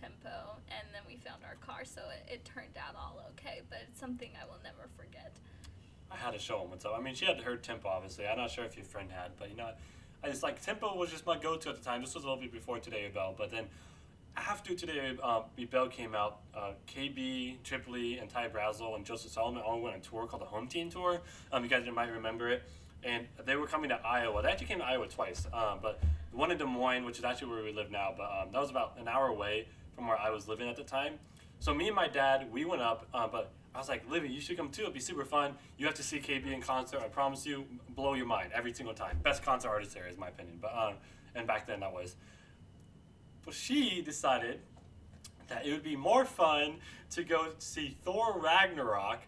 tempo 0.00 0.56
and 0.68 0.88
then 0.92 1.02
we 1.06 1.16
found 1.16 1.42
our 1.44 1.56
car 1.56 1.84
so 1.84 2.00
it, 2.26 2.32
it 2.34 2.44
turned 2.44 2.76
out 2.78 2.94
all 2.96 3.20
okay 3.30 3.60
but 3.68 3.78
it's 3.88 4.00
something 4.00 4.30
i 4.40 4.44
will 4.46 4.60
never 4.64 4.88
forget 4.96 5.32
I 6.12 6.16
had 6.16 6.32
to 6.32 6.38
show 6.40 6.62
him 6.62 6.70
what's 6.70 6.84
up. 6.84 6.94
I 6.98 7.00
mean, 7.00 7.14
she 7.14 7.24
had 7.24 7.38
heard 7.40 7.62
Tempo, 7.62 7.86
obviously. 7.88 8.26
I'm 8.26 8.36
not 8.36 8.50
sure 8.50 8.64
if 8.64 8.74
your 8.76 8.84
friend 8.84 9.08
had, 9.12 9.30
but 9.38 9.48
you 9.48 9.54
know, 9.54 9.70
I 10.22 10.28
just 10.28 10.42
like 10.42 10.60
Tempo 10.60 10.94
was 10.96 11.10
just 11.10 11.24
my 11.24 11.38
go-to 11.38 11.70
at 11.70 11.76
the 11.76 11.82
time. 11.82 12.02
This 12.02 12.14
was 12.14 12.24
a 12.24 12.26
little 12.28 12.42
bit 12.42 12.52
before 12.52 12.78
Today 12.78 13.10
Bell, 13.12 13.34
but 13.36 13.50
then 13.50 13.64
after 14.36 14.74
Today 14.74 15.16
uh, 15.22 15.42
Bell 15.70 15.88
came 15.88 16.14
out, 16.14 16.40
uh, 16.54 16.72
KB, 16.86 17.62
Trip 17.62 17.88
Lee, 17.88 18.18
and 18.18 18.28
Ty 18.28 18.48
Brasel 18.48 18.96
and 18.96 19.04
Joseph 19.04 19.32
Solomon 19.32 19.62
all 19.62 19.80
went 19.80 19.94
on 19.94 20.02
tour 20.02 20.26
called 20.26 20.42
the 20.42 20.46
Home 20.46 20.68
Team 20.68 20.90
Tour. 20.90 21.20
Um, 21.52 21.64
you 21.64 21.70
guys 21.70 21.86
might 21.92 22.10
remember 22.12 22.50
it. 22.50 22.62
and 23.02 23.26
they 23.46 23.56
were 23.56 23.66
coming 23.66 23.88
to 23.88 23.96
Iowa. 24.04 24.42
They 24.42 24.50
actually 24.50 24.66
came 24.66 24.78
to 24.78 24.84
Iowa 24.84 25.06
twice, 25.08 25.46
um, 25.54 25.78
but 25.80 26.02
one 26.32 26.50
in 26.50 26.58
Des 26.58 26.66
Moines, 26.66 27.04
which 27.06 27.18
is 27.18 27.24
actually 27.24 27.50
where 27.50 27.62
we 27.64 27.72
live 27.72 27.90
now, 27.90 28.12
but 28.14 28.30
um, 28.30 28.52
that 28.52 28.60
was 28.60 28.70
about 28.70 28.98
an 28.98 29.08
hour 29.08 29.28
away 29.28 29.68
from 29.94 30.06
where 30.06 30.18
I 30.18 30.28
was 30.28 30.46
living 30.46 30.68
at 30.68 30.76
the 30.76 30.84
time. 30.84 31.14
So 31.60 31.72
me 31.72 31.86
and 31.86 31.96
my 31.96 32.08
dad, 32.08 32.52
we 32.52 32.66
went 32.66 32.82
up, 32.82 33.06
uh, 33.14 33.26
but 33.26 33.52
I 33.74 33.78
was 33.78 33.88
like, 33.88 34.08
Livy, 34.10 34.28
you 34.28 34.40
should 34.40 34.56
come 34.56 34.70
too. 34.70 34.82
It'd 34.82 34.94
be 34.94 35.00
super 35.00 35.24
fun. 35.24 35.54
You 35.78 35.86
have 35.86 35.94
to 35.94 36.02
see 36.02 36.18
KB 36.18 36.52
in 36.52 36.60
concert. 36.60 37.00
I 37.02 37.08
promise 37.08 37.46
you, 37.46 37.64
blow 37.90 38.14
your 38.14 38.26
mind 38.26 38.50
every 38.52 38.72
single 38.72 38.94
time. 38.94 39.18
Best 39.22 39.42
concert 39.42 39.68
artist 39.68 39.94
there, 39.94 40.08
is 40.08 40.18
my 40.18 40.28
opinion. 40.28 40.58
But 40.60 40.74
um, 40.76 40.94
and 41.34 41.46
back 41.46 41.66
then 41.66 41.80
that 41.80 41.92
was. 41.92 42.16
But 43.44 43.54
she 43.54 44.02
decided 44.02 44.60
that 45.48 45.66
it 45.66 45.72
would 45.72 45.84
be 45.84 45.96
more 45.96 46.24
fun 46.24 46.76
to 47.10 47.22
go 47.22 47.48
see 47.58 47.96
Thor 48.02 48.38
Ragnarok 48.38 49.20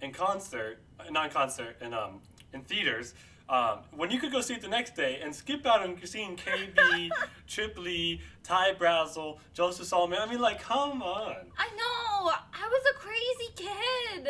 in 0.00 0.12
concert, 0.12 0.80
uh, 0.98 1.10
not 1.10 1.26
in 1.26 1.32
concert, 1.32 1.76
in 1.80 1.94
um 1.94 2.20
in 2.52 2.62
theaters. 2.62 3.14
Um, 3.50 3.80
when 3.96 4.12
you 4.12 4.20
could 4.20 4.30
go 4.30 4.40
see 4.40 4.54
it 4.54 4.62
the 4.62 4.68
next 4.68 4.94
day 4.94 5.20
and 5.24 5.34
skip 5.34 5.66
out 5.66 5.82
on 5.82 5.98
seeing 6.04 6.36
KB, 6.36 7.10
Trip 7.48 7.76
Lee, 7.84 8.20
Ty 8.44 8.74
Brasel, 8.74 9.38
Joseph 9.54 9.86
Solomon. 9.86 10.20
I 10.22 10.26
mean, 10.26 10.40
like, 10.40 10.60
come 10.62 11.02
on. 11.02 11.34
I 11.58 11.66
know. 11.76 12.30
I 12.30 12.68
was 12.68 12.82
a 12.94 12.98
crazy 12.98 13.52
kid. 13.56 14.28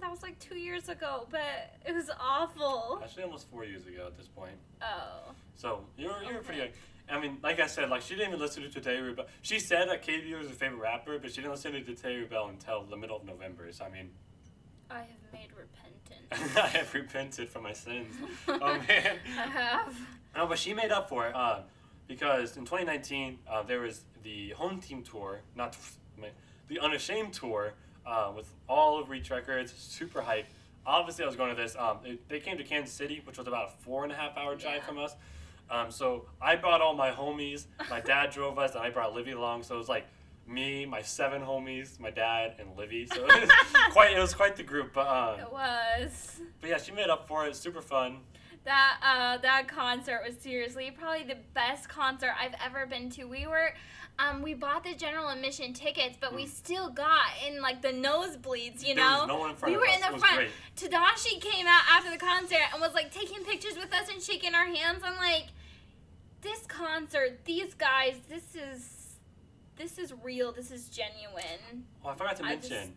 That 0.00 0.10
was 0.10 0.22
like 0.22 0.38
two 0.38 0.58
years 0.58 0.90
ago, 0.90 1.26
but 1.30 1.40
it 1.86 1.92
was 1.94 2.10
awful. 2.20 3.00
Actually, 3.02 3.22
almost 3.24 3.50
four 3.50 3.64
years 3.64 3.86
ago 3.86 4.06
at 4.08 4.16
this 4.18 4.28
point. 4.28 4.52
Oh. 4.82 5.32
So 5.56 5.80
you're 5.96 6.10
you're 6.22 6.36
Okay. 6.36 6.44
pretty 6.46 6.60
young. 6.60 6.68
I 7.10 7.18
mean, 7.18 7.38
like 7.42 7.58
I 7.60 7.66
said, 7.66 7.88
like 7.88 8.02
she 8.02 8.14
didn't 8.14 8.28
even 8.28 8.40
listen 8.40 8.62
to 8.62 8.68
Today 8.68 8.98
Rebel. 9.00 9.24
She 9.42 9.58
said 9.58 9.88
that 9.88 10.06
KB 10.06 10.38
was 10.38 10.48
her 10.48 10.54
favorite 10.54 10.78
rapper, 10.80 11.18
but 11.18 11.30
she 11.30 11.36
didn't 11.40 11.52
listen 11.52 11.72
to 11.72 11.80
Today 11.82 12.18
Rebel 12.18 12.48
until 12.48 12.84
the 12.84 12.96
middle 12.96 13.16
of 13.16 13.24
November. 13.24 13.72
So 13.72 13.86
I 13.86 13.90
mean, 13.90 14.10
I 14.90 14.98
have 14.98 15.06
made 15.32 15.48
repentance. 15.56 15.87
I 16.32 16.66
have 16.68 16.92
repented 16.94 17.48
for 17.48 17.60
my 17.60 17.72
sins. 17.72 18.14
Oh 18.48 18.58
man. 18.88 19.18
I 19.26 19.40
have. 19.50 19.96
No, 20.36 20.46
but 20.46 20.58
she 20.58 20.74
made 20.74 20.92
up 20.92 21.08
for 21.08 21.26
it 21.26 21.34
uh, 21.34 21.60
because 22.06 22.56
in 22.56 22.64
2019 22.64 23.38
uh, 23.50 23.62
there 23.62 23.80
was 23.80 24.02
the 24.22 24.50
home 24.50 24.80
team 24.80 25.02
tour, 25.02 25.40
not 25.56 25.76
the 26.68 26.78
Unashamed 26.80 27.32
tour 27.32 27.72
uh, 28.04 28.30
with 28.36 28.52
all 28.68 29.00
of 29.00 29.08
Reach 29.08 29.30
Records, 29.30 29.72
super 29.76 30.20
hype. 30.20 30.46
Obviously, 30.86 31.24
I 31.24 31.26
was 31.26 31.36
going 31.36 31.54
to 31.54 31.60
this. 31.60 31.76
Um, 31.76 31.98
it, 32.04 32.28
they 32.28 32.40
came 32.40 32.56
to 32.58 32.64
Kansas 32.64 32.94
City, 32.94 33.22
which 33.24 33.38
was 33.38 33.46
about 33.46 33.68
a 33.68 33.70
four 33.82 34.04
and 34.04 34.12
a 34.12 34.16
half 34.16 34.36
hour 34.36 34.54
drive 34.54 34.76
Yeah. 34.76 34.84
from 34.84 34.98
us. 34.98 35.14
Um, 35.70 35.90
so 35.90 36.26
I 36.40 36.56
brought 36.56 36.80
all 36.80 36.94
my 36.94 37.10
homies. 37.10 37.66
My 37.90 38.00
dad 38.00 38.30
drove 38.30 38.58
us, 38.58 38.74
and 38.74 38.82
I 38.82 38.90
brought 38.90 39.14
Livy 39.14 39.32
along. 39.32 39.62
So 39.64 39.74
it 39.74 39.78
was 39.78 39.88
like 39.88 40.06
me, 40.48 40.86
my 40.86 41.02
seven 41.02 41.42
homies, 41.42 42.00
my 42.00 42.10
dad, 42.10 42.54
and 42.58 42.76
Livy. 42.76 43.06
So 43.06 43.24
it 43.26 43.40
was 43.42 43.50
quite 43.92 44.16
it 44.16 44.18
was 44.20 44.34
quite 44.34 44.56
the 44.56 44.62
group. 44.62 44.92
But 44.94 45.06
um, 45.08 45.40
It 45.40 45.52
was. 45.52 46.40
but 46.60 46.70
yeah, 46.70 46.78
she 46.78 46.92
made 46.92 47.08
up 47.10 47.28
for 47.28 47.46
it. 47.46 47.54
Super 47.56 47.82
fun. 47.82 48.18
That 48.64 48.98
uh, 49.02 49.38
that 49.42 49.68
concert 49.68 50.20
was 50.26 50.36
seriously 50.38 50.90
probably 50.90 51.24
the 51.24 51.38
best 51.54 51.88
concert 51.88 52.32
I've 52.40 52.54
ever 52.64 52.86
been 52.86 53.08
to. 53.10 53.24
We 53.24 53.46
were, 53.46 53.70
um, 54.18 54.42
we 54.42 54.52
bought 54.52 54.84
the 54.84 54.94
general 54.94 55.28
admission 55.28 55.72
tickets, 55.72 56.16
but 56.20 56.34
we 56.34 56.44
Mm. 56.44 56.48
still 56.48 56.90
got 56.90 57.26
in 57.46 57.62
like 57.62 57.80
the 57.80 57.88
nosebleeds. 57.92 58.86
You 58.86 58.94
There 58.94 59.04
know, 59.04 59.18
was 59.20 59.28
no 59.28 59.38
one 59.38 59.50
in 59.50 59.56
front 59.56 59.72
we 59.74 59.78
were 59.78 59.86
us. 59.86 59.94
in 59.94 60.00
the 60.02 60.16
It 60.16 60.20
front. 60.20 60.36
great. 60.36 60.50
Tedashii 60.76 61.40
came 61.40 61.66
out 61.66 61.82
after 61.90 62.10
the 62.10 62.18
concert 62.18 62.60
and 62.72 62.80
was 62.80 62.92
like 62.94 63.10
taking 63.12 63.42
pictures 63.44 63.78
with 63.78 63.92
us 63.94 64.08
and 64.12 64.20
shaking 64.22 64.54
our 64.54 64.66
hands. 64.66 65.02
I'm 65.04 65.16
like, 65.16 65.46
this 66.42 66.66
concert, 66.66 67.44
these 67.46 67.72
guys, 67.74 68.16
this 68.28 68.54
is, 68.54 68.97
this 69.78 69.98
is 69.98 70.12
real. 70.22 70.52
This 70.52 70.70
is 70.70 70.88
genuine. 70.88 71.84
Oh, 72.04 72.08
I 72.10 72.14
forgot 72.14 72.36
to 72.36 72.44
I 72.44 72.48
mention. 72.50 72.70
just- 72.70 72.90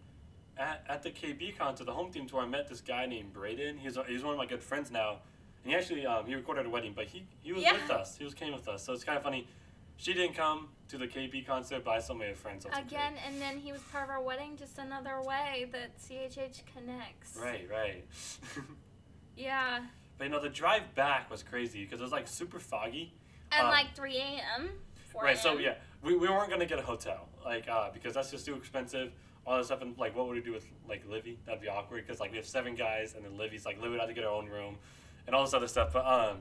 At, 0.58 0.84
at 0.90 1.04
the 1.04 1.12
KB 1.12 1.58
concert, 1.58 1.86
the 1.86 1.94
home 1.94 2.12
team 2.12 2.28
tour, 2.28 2.42
I 2.42 2.46
met 2.46 2.68
this 2.68 2.82
guy 2.82 3.06
named 3.06 3.32
Braden. 3.34 3.78
He's, 3.78 3.98
he's 4.08 4.24
one 4.24 4.34
of 4.34 4.38
my 4.38 4.46
good 4.46 4.62
friends 4.62 4.92
now. 4.92 5.20
And 5.64 5.72
he 5.72 5.78
actually 5.78 6.06
um, 6.06 6.26
he 6.26 6.36
recorded 6.36 6.66
a 6.66 6.70
wedding, 6.70 6.94
but 6.96 7.06
he, 7.06 7.24
he 7.42 7.54
was 7.54 7.64
Yeah. 7.64 7.74
with 7.74 7.90
us. 7.92 8.18
He 8.18 8.24
was 8.24 8.34
came 8.34 8.52
with 8.54 8.68
us. 8.68 8.84
So 8.84 8.94
it's 8.94 9.04
kind 9.04 9.18
of 9.18 9.24
funny. 9.24 9.48
She 9.98 10.14
didn't 10.14 10.34
come 10.34 10.70
to 10.90 10.98
the 10.98 11.08
KB 11.08 11.46
concert, 11.46 11.84
but 11.86 11.92
I 11.92 12.00
still 12.00 12.16
made 12.16 12.32
a 12.32 12.36
friend. 12.36 12.60
So 12.62 12.70
it's 12.70 12.78
okay. 12.80 12.88
Again, 12.88 13.14
and 13.28 13.40
then 13.40 13.58
he 13.60 13.72
was 13.72 13.82
part 13.84 14.04
of 14.04 14.10
our 14.10 14.22
wedding. 14.22 14.58
Just 14.58 14.80
another 14.80 15.22
way 15.22 15.68
that 15.72 16.00
CHH 16.00 16.64
connects. 16.76 17.38
Right, 17.42 17.68
right. 17.70 18.04
Yeah. 19.38 19.80
but 20.18 20.26
you 20.26 20.30
know, 20.30 20.42
the 20.42 20.50
drive 20.50 20.94
back 20.96 21.30
was 21.32 21.42
crazy 21.44 21.84
because 21.84 22.00
it 22.00 22.04
was 22.04 22.12
like 22.12 22.28
super 22.28 22.60
foggy. 22.60 23.14
And 23.52 23.64
Um, 23.68 23.70
like 23.72 23.96
3 23.96 24.18
a.m. 24.18 24.70
4 25.12 25.24
Right, 25.24 25.38
so 25.38 25.58
yeah, 25.58 25.76
we, 26.04 26.16
we 26.16 26.28
weren't 26.28 26.50
gonna 26.50 26.66
get 26.66 26.80
a 26.80 26.84
hotel, 26.84 27.28
like, 27.46 27.68
uh, 27.70 27.90
because 27.94 28.14
that's 28.14 28.32
just 28.32 28.46
too 28.46 28.56
expensive. 28.56 29.12
All 29.46 29.58
this 29.58 29.68
stuff, 29.68 29.82
and 29.82 29.98
like, 29.98 30.16
what 30.16 30.28
would 30.28 30.36
we 30.36 30.42
do 30.42 30.54
with 30.54 30.66
like 30.88 31.04
Livy? 31.10 31.40
That'd 31.46 31.62
be 31.62 31.68
awkward 31.68 32.06
because 32.06 32.20
like 32.20 32.32
we 32.32 32.38
have 32.38 32.46
seven 32.46 32.76
guys, 32.76 33.16
and 33.16 33.26
then 33.26 33.38
Livy's 33.38 33.66
like 33.66 33.78
Livy 33.78 33.92
would 33.92 34.00
have 34.00 34.10
to 34.10 34.14
get 34.14 34.24
her 34.24 34.30
own 34.30 34.48
room, 34.48 34.78
and 35.26 35.36
all 35.36 35.44
this 35.44 35.54
other 35.54 35.68
stuff. 35.68 35.94
But 35.94 36.06
um, 36.06 36.38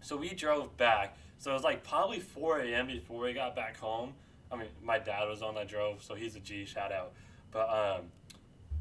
so 0.00 0.16
we 0.16 0.30
drove 0.30 0.76
back. 0.76 1.16
So 1.38 1.50
it 1.50 1.54
was 1.54 1.64
like 1.64 1.82
probably 1.82 2.20
4 2.20 2.60
a.m. 2.60 2.86
before 2.86 3.20
we 3.24 3.32
got 3.32 3.56
back 3.56 3.76
home. 3.76 4.14
I 4.50 4.56
mean, 4.56 4.68
my 4.82 4.98
dad 4.98 5.28
was 5.28 5.42
on 5.42 5.54
that 5.56 5.68
drove, 5.68 6.02
so 6.02 6.14
he's 6.14 6.36
a 6.36 6.40
G. 6.40 6.64
Shout 6.64 6.92
out. 6.92 7.12
But 7.50 7.68
um, 7.68 8.04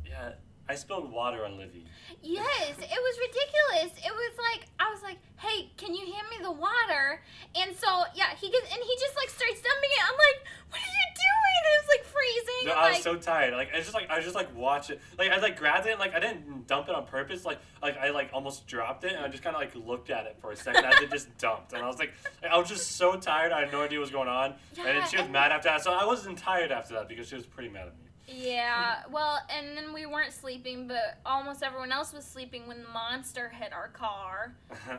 yeah, 0.07 0.33
I 0.69 0.75
spilled 0.75 1.11
water 1.11 1.43
on 1.45 1.57
Livy. 1.57 1.85
Yes, 2.21 2.77
it 2.79 3.01
was 3.01 3.15
ridiculous. 3.19 3.97
It 4.05 4.11
was 4.13 4.33
like 4.37 4.67
I 4.79 4.89
was 4.91 5.01
like, 5.03 5.17
"Hey, 5.37 5.69
can 5.77 5.93
you 5.93 6.05
hand 6.13 6.27
me 6.29 6.37
the 6.41 6.51
water?" 6.51 7.21
And 7.55 7.75
so 7.75 8.05
yeah, 8.15 8.35
he 8.39 8.49
gets 8.49 8.71
and 8.71 8.81
he 8.81 8.95
just 8.99 9.15
like 9.15 9.29
starts 9.29 9.61
dumping 9.61 9.89
it. 9.91 10.03
I'm 10.07 10.17
like, 10.17 10.47
"What 10.69 10.79
are 10.79 10.85
you 10.85 11.07
doing?" 11.15 11.61
It 11.61 11.81
was 11.81 11.89
like 11.97 12.05
freezing. 12.05 12.65
No, 12.65 12.71
and, 12.71 12.79
I 12.79 12.87
was 12.89 12.93
like, 12.95 13.03
so 13.03 13.15
tired. 13.17 13.53
Like 13.53 13.69
I 13.73 13.79
just 13.79 13.93
like 13.93 14.09
I 14.09 14.21
just 14.21 14.35
like 14.35 14.55
watch 14.55 14.89
it. 14.89 15.01
Like 15.17 15.31
I 15.31 15.37
like 15.39 15.57
grabbed 15.57 15.87
it. 15.87 15.99
Like 15.99 16.13
I 16.13 16.19
didn't 16.19 16.67
dump 16.67 16.87
it 16.89 16.95
on 16.95 17.05
purpose. 17.05 17.43
Like 17.43 17.59
like 17.81 17.97
I 17.97 18.11
like 18.11 18.29
almost 18.31 18.67
dropped 18.67 19.03
it, 19.03 19.13
and 19.13 19.25
I 19.25 19.27
just 19.27 19.43
kind 19.43 19.55
of 19.55 19.61
like 19.61 19.75
looked 19.75 20.09
at 20.09 20.25
it 20.25 20.37
for 20.39 20.51
a 20.51 20.55
second 20.55 20.85
as 20.85 21.01
it 21.01 21.11
just 21.11 21.35
dumped. 21.37 21.73
And 21.73 21.83
I 21.83 21.87
was 21.87 21.97
like, 21.97 22.13
I 22.49 22.57
was 22.57 22.69
just 22.69 22.95
so 22.97 23.17
tired. 23.17 23.51
I 23.51 23.61
had 23.61 23.71
no 23.71 23.81
idea 23.81 23.97
what 23.99 24.03
was 24.03 24.11
going 24.11 24.29
on. 24.29 24.55
yeah, 24.77 24.85
and 24.87 24.97
then 24.99 25.07
she 25.09 25.17
was 25.17 25.25
and- 25.25 25.33
mad 25.33 25.51
after 25.51 25.69
that. 25.69 25.81
So 25.81 25.91
I 25.91 26.05
wasn't 26.05 26.37
tired 26.37 26.71
after 26.71 26.93
that 26.93 27.07
because 27.09 27.27
she 27.27 27.35
was 27.35 27.45
pretty 27.45 27.69
mad 27.69 27.87
at 27.87 27.93
me. 27.99 28.05
Yeah, 28.33 29.03
well, 29.11 29.39
and 29.49 29.77
then 29.77 29.93
we 29.93 30.05
weren't 30.05 30.31
sleeping, 30.31 30.87
but 30.87 31.19
almost 31.25 31.63
everyone 31.63 31.91
else 31.91 32.13
was 32.13 32.25
sleeping 32.25 32.67
when 32.67 32.81
the 32.83 32.89
monster 32.89 33.49
hit 33.49 33.73
our 33.73 33.89
car. 33.89 34.53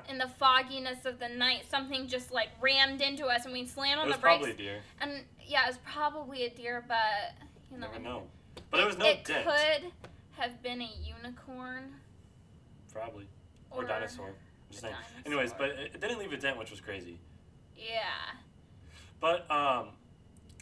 In 0.09 0.19
the 0.19 0.29
fogginess 0.29 1.05
of 1.05 1.19
the 1.19 1.29
night, 1.29 1.65
something 1.71 2.07
just 2.07 2.31
like 2.33 2.49
rammed 2.61 3.01
into 3.01 3.27
us, 3.27 3.45
and 3.45 3.53
we 3.53 3.67
slammed 3.67 4.01
it 4.01 4.03
on 4.03 4.09
the 4.11 4.19
brakes. 4.19 4.39
probably 4.39 4.51
a 4.51 4.55
deer. 4.55 4.81
And 5.01 5.25
yeah, 5.47 5.65
it 5.65 5.69
was 5.69 5.79
probably 5.85 6.45
a 6.45 6.51
deer, 6.51 6.85
but 6.87 7.47
you 7.71 7.79
know, 7.79 7.87
never 7.87 7.99
know. 7.99 8.23
But 8.71 8.79
there 8.79 8.87
was 8.87 8.99
no 8.99 9.05
dent. 9.05 9.19
it 9.21 9.25
dent. 9.27 9.45
could 9.47 9.93
have 10.33 10.63
been 10.63 10.81
a 10.83 10.91
unicorn 11.05 11.95
Probably 12.93 13.27
or, 13.71 13.83
or, 13.83 13.87
dinosaur. 13.87 14.33
Just 14.71 14.85
a 14.85 14.87
saying. 14.89 14.97
Anyways, 15.27 15.53
but 15.53 15.71
it, 15.71 15.93
it 15.95 16.01
didn't 16.01 16.19
leave 16.19 16.33
a 16.33 16.37
dent, 16.37 16.59
which 16.59 16.71
was 16.71 16.81
crazy. 16.81 17.19
yeah, 17.77 18.37
But 19.21 19.51
um, 19.51 19.89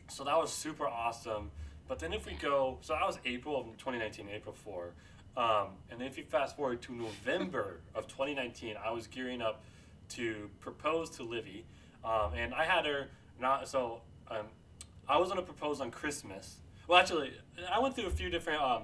so 0.09 0.25
that 0.25 0.37
was 0.37 0.53
super 0.53 0.87
awesome. 0.87 1.51
But 1.91 1.99
then 1.99 2.13
if 2.13 2.25
we 2.25 2.35
go, 2.35 2.79
so 2.83 2.93
that 2.93 3.05
was 3.05 3.19
April 3.25 3.59
of 3.59 3.67
2019, 3.77 4.29
April 4.33 4.55
4. 4.55 4.93
Um, 5.37 5.67
and 5.91 6.01
if 6.01 6.17
you 6.17 6.23
fast 6.23 6.55
forward 6.57 6.81
to 6.83 6.93
November 6.93 7.81
of 7.97 8.07
2019, 8.07 8.77
I 8.83 8.93
was 8.93 9.09
gearing 9.09 9.43
up 9.43 9.65
to 10.11 10.49
propose 10.61 11.11
to 11.17 11.25
Livy. 11.25 11.65
Um, 12.05 12.35
and 12.37 12.55
I 12.55 12.65
had 12.65 12.87
her 12.87 13.09
not, 13.41 13.69
so 13.69 14.03
um, 14.31 14.47
I 15.09 15.19
was 15.19 15.31
going 15.31 15.41
to 15.41 15.45
propose 15.45 15.81
on 15.81 15.91
Christmas. 15.91 16.59
Well, 16.87 17.01
actually, 17.01 17.33
I 17.69 17.81
went 17.81 17.97
through 17.97 18.07
a 18.07 18.11
few 18.11 18.31
different 18.31 18.63
um, 18.63 18.83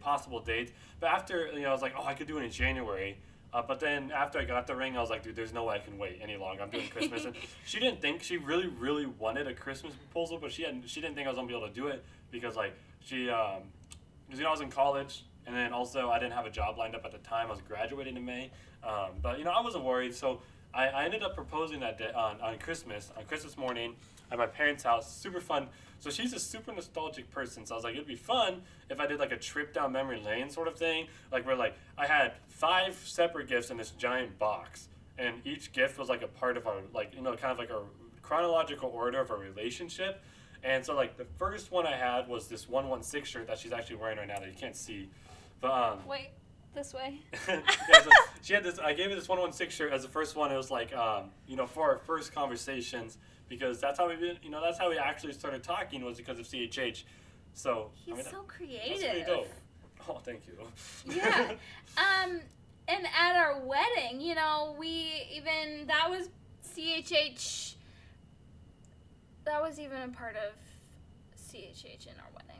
possible 0.00 0.38
dates. 0.38 0.70
But 1.00 1.10
after, 1.10 1.48
you 1.48 1.62
know, 1.62 1.70
I 1.70 1.72
was 1.72 1.82
like, 1.82 1.94
oh, 1.98 2.04
I 2.04 2.14
could 2.14 2.28
do 2.28 2.38
it 2.38 2.44
in 2.44 2.52
January. 2.52 3.18
Uh, 3.52 3.62
but 3.62 3.78
then 3.78 4.10
after 4.10 4.40
I 4.40 4.44
got 4.44 4.66
the 4.66 4.74
ring, 4.74 4.96
I 4.96 5.00
was 5.00 5.10
like, 5.10 5.22
dude, 5.22 5.36
there's 5.36 5.52
no 5.52 5.64
way 5.64 5.76
I 5.76 5.78
can 5.78 5.96
wait 5.96 6.18
any 6.20 6.36
longer. 6.36 6.62
I'm 6.62 6.70
doing 6.70 6.88
Christmas. 6.88 7.24
and 7.24 7.34
she 7.66 7.78
didn't 7.78 8.00
think 8.00 8.22
she 8.22 8.36
really, 8.36 8.66
really 8.66 9.06
wanted 9.06 9.46
a 9.46 9.54
Christmas 9.54 9.94
proposal, 9.94 10.38
but 10.40 10.50
she 10.50 10.62
had 10.62 10.82
she 10.86 11.00
didn't 11.00 11.14
think 11.14 11.26
I 11.26 11.30
was 11.30 11.36
gonna 11.36 11.46
be 11.46 11.54
able 11.56 11.68
to 11.68 11.72
do 11.72 11.86
it 11.86 12.04
because 12.34 12.56
like 12.56 12.74
she, 13.00 13.30
um, 13.30 13.62
because 14.26 14.38
you 14.38 14.42
know 14.42 14.48
I 14.48 14.52
was 14.52 14.60
in 14.60 14.70
college, 14.70 15.24
and 15.46 15.56
then 15.56 15.72
also 15.72 16.10
I 16.10 16.18
didn't 16.18 16.34
have 16.34 16.44
a 16.44 16.50
job 16.50 16.76
lined 16.76 16.94
up 16.94 17.04
at 17.06 17.12
the 17.12 17.18
time. 17.18 17.46
I 17.46 17.50
was 17.50 17.62
graduating 17.62 18.16
in 18.16 18.24
May, 18.24 18.50
um, 18.82 19.12
but 19.22 19.38
you 19.38 19.44
know 19.44 19.52
I 19.52 19.62
wasn't 19.62 19.84
worried. 19.84 20.14
So 20.14 20.40
I, 20.74 20.88
I 20.88 21.04
ended 21.04 21.22
up 21.22 21.34
proposing 21.34 21.80
that 21.80 21.96
day 21.96 22.10
on 22.14 22.40
on 22.40 22.58
Christmas 22.58 23.10
on 23.16 23.24
Christmas 23.24 23.56
morning 23.56 23.94
at 24.30 24.36
my 24.36 24.46
parents' 24.46 24.82
house. 24.82 25.16
Super 25.16 25.40
fun. 25.40 25.68
So 26.00 26.10
she's 26.10 26.34
a 26.34 26.40
super 26.40 26.72
nostalgic 26.72 27.30
person. 27.30 27.64
So 27.64 27.74
I 27.74 27.76
was 27.76 27.84
like, 27.84 27.94
it'd 27.94 28.06
be 28.06 28.16
fun 28.16 28.62
if 28.90 29.00
I 29.00 29.06
did 29.06 29.18
like 29.18 29.32
a 29.32 29.38
trip 29.38 29.72
down 29.72 29.92
memory 29.92 30.20
lane 30.20 30.50
sort 30.50 30.68
of 30.68 30.76
thing. 30.76 31.06
Like 31.32 31.46
where 31.46 31.56
like 31.56 31.76
I 31.96 32.06
had 32.06 32.32
five 32.48 33.00
separate 33.06 33.48
gifts 33.48 33.70
in 33.70 33.76
this 33.76 33.90
giant 33.92 34.38
box, 34.38 34.88
and 35.18 35.36
each 35.46 35.72
gift 35.72 35.98
was 35.98 36.08
like 36.08 36.22
a 36.22 36.28
part 36.28 36.56
of 36.56 36.66
our 36.66 36.80
like 36.92 37.14
you 37.14 37.22
know 37.22 37.36
kind 37.36 37.52
of 37.52 37.58
like 37.58 37.70
a 37.70 37.82
chronological 38.22 38.90
order 38.90 39.20
of 39.20 39.30
a 39.30 39.36
relationship. 39.36 40.22
And 40.64 40.84
so 40.84 40.94
like 40.94 41.16
the 41.18 41.26
first 41.36 41.70
one 41.70 41.86
I 41.86 41.94
had 41.94 42.26
was 42.26 42.48
this 42.48 42.68
one 42.68 42.88
one 42.88 43.02
six 43.02 43.28
shirt 43.28 43.46
that 43.48 43.58
she's 43.58 43.72
actually 43.72 43.96
wearing 43.96 44.16
right 44.18 44.26
now 44.26 44.38
that 44.40 44.48
you 44.48 44.54
can't 44.58 44.74
see, 44.74 45.10
but 45.60 45.70
um. 45.70 45.98
wait, 46.08 46.30
this 46.74 46.94
way. 46.94 47.20
yeah, 47.48 47.60
so 48.02 48.10
she 48.42 48.54
had 48.54 48.64
this. 48.64 48.78
I 48.78 48.94
gave 48.94 49.10
her 49.10 49.14
this 49.16 49.28
one 49.28 49.38
one 49.38 49.52
six 49.52 49.74
shirt 49.74 49.92
as 49.92 50.02
the 50.02 50.08
first 50.08 50.36
one. 50.36 50.50
It 50.50 50.56
was 50.56 50.70
like, 50.70 50.94
um, 50.94 51.30
you 51.46 51.56
know, 51.56 51.66
for 51.66 51.90
our 51.90 51.98
first 51.98 52.34
conversations 52.34 53.18
because 53.48 53.78
that's 53.78 53.98
how 53.98 54.08
we, 54.08 54.16
been- 54.16 54.38
you 54.42 54.50
know, 54.50 54.62
that's 54.62 54.78
how 54.78 54.88
we 54.88 54.98
actually 54.98 55.34
started 55.34 55.62
talking 55.62 56.02
was 56.02 56.16
because 56.16 56.38
of 56.38 56.46
CHH. 56.46 57.04
So 57.52 57.90
He's 57.94 58.14
I 58.14 58.16
mean, 58.16 58.24
so 58.24 58.30
that's 58.30 58.46
creative. 58.48 59.00
pretty 59.10 59.24
dope. 59.24 59.48
Oh, 60.06 60.18
thank 60.22 60.42
you. 60.46 60.52
Yeah. 61.16 61.52
Um, 61.96 62.40
and 62.88 63.06
at 63.06 63.36
our 63.36 63.60
wedding, 63.60 64.20
you 64.20 64.34
know, 64.34 64.74
we 64.78 65.28
even 65.32 65.86
that 65.86 66.10
was 66.10 66.28
CHH. 66.76 67.73
That 69.44 69.62
was 69.62 69.78
even 69.78 70.02
a 70.02 70.08
part 70.08 70.36
of 70.36 70.54
CHH 71.38 72.06
in 72.06 72.14
our 72.18 72.30
wedding. 72.34 72.54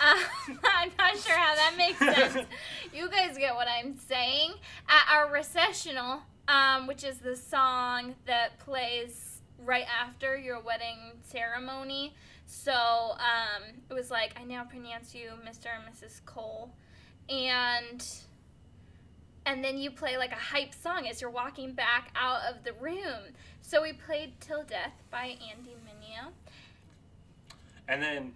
Um, 0.00 0.58
I'm 0.64 0.90
not 0.98 1.18
sure 1.18 1.36
how 1.36 1.54
that 1.54 1.74
makes 1.76 1.98
sense. 1.98 2.46
you 2.92 3.08
guys 3.10 3.36
get 3.36 3.54
what 3.54 3.68
I'm 3.68 3.96
saying. 3.96 4.54
At 4.88 5.06
our 5.12 5.32
recessional, 5.32 6.22
um, 6.48 6.86
which 6.86 7.04
is 7.04 7.18
the 7.18 7.36
song 7.36 8.14
that 8.26 8.58
plays 8.60 9.40
right 9.64 9.86
after 10.00 10.36
your 10.36 10.60
wedding 10.60 11.12
ceremony. 11.22 12.14
So 12.46 12.72
um, 12.72 13.62
it 13.90 13.94
was 13.94 14.10
like, 14.10 14.38
I 14.38 14.44
now 14.44 14.64
pronounce 14.64 15.14
you 15.14 15.30
Mr. 15.44 15.66
and 15.74 15.92
Mrs. 15.92 16.24
Cole. 16.24 16.70
And 17.28 18.06
and 19.46 19.62
then 19.62 19.78
you 19.78 19.90
play 19.90 20.16
like 20.16 20.32
a 20.32 20.36
hype 20.36 20.74
song 20.74 21.06
as 21.08 21.20
you're 21.20 21.30
walking 21.30 21.72
back 21.72 22.10
out 22.16 22.40
of 22.50 22.64
the 22.64 22.72
room. 22.74 23.34
So 23.60 23.82
we 23.82 23.92
played 23.92 24.32
Till 24.40 24.62
Death 24.62 24.92
by 25.10 25.36
Andy 25.50 25.76
Mineo. 25.84 26.30
And 27.88 28.02
then 28.02 28.32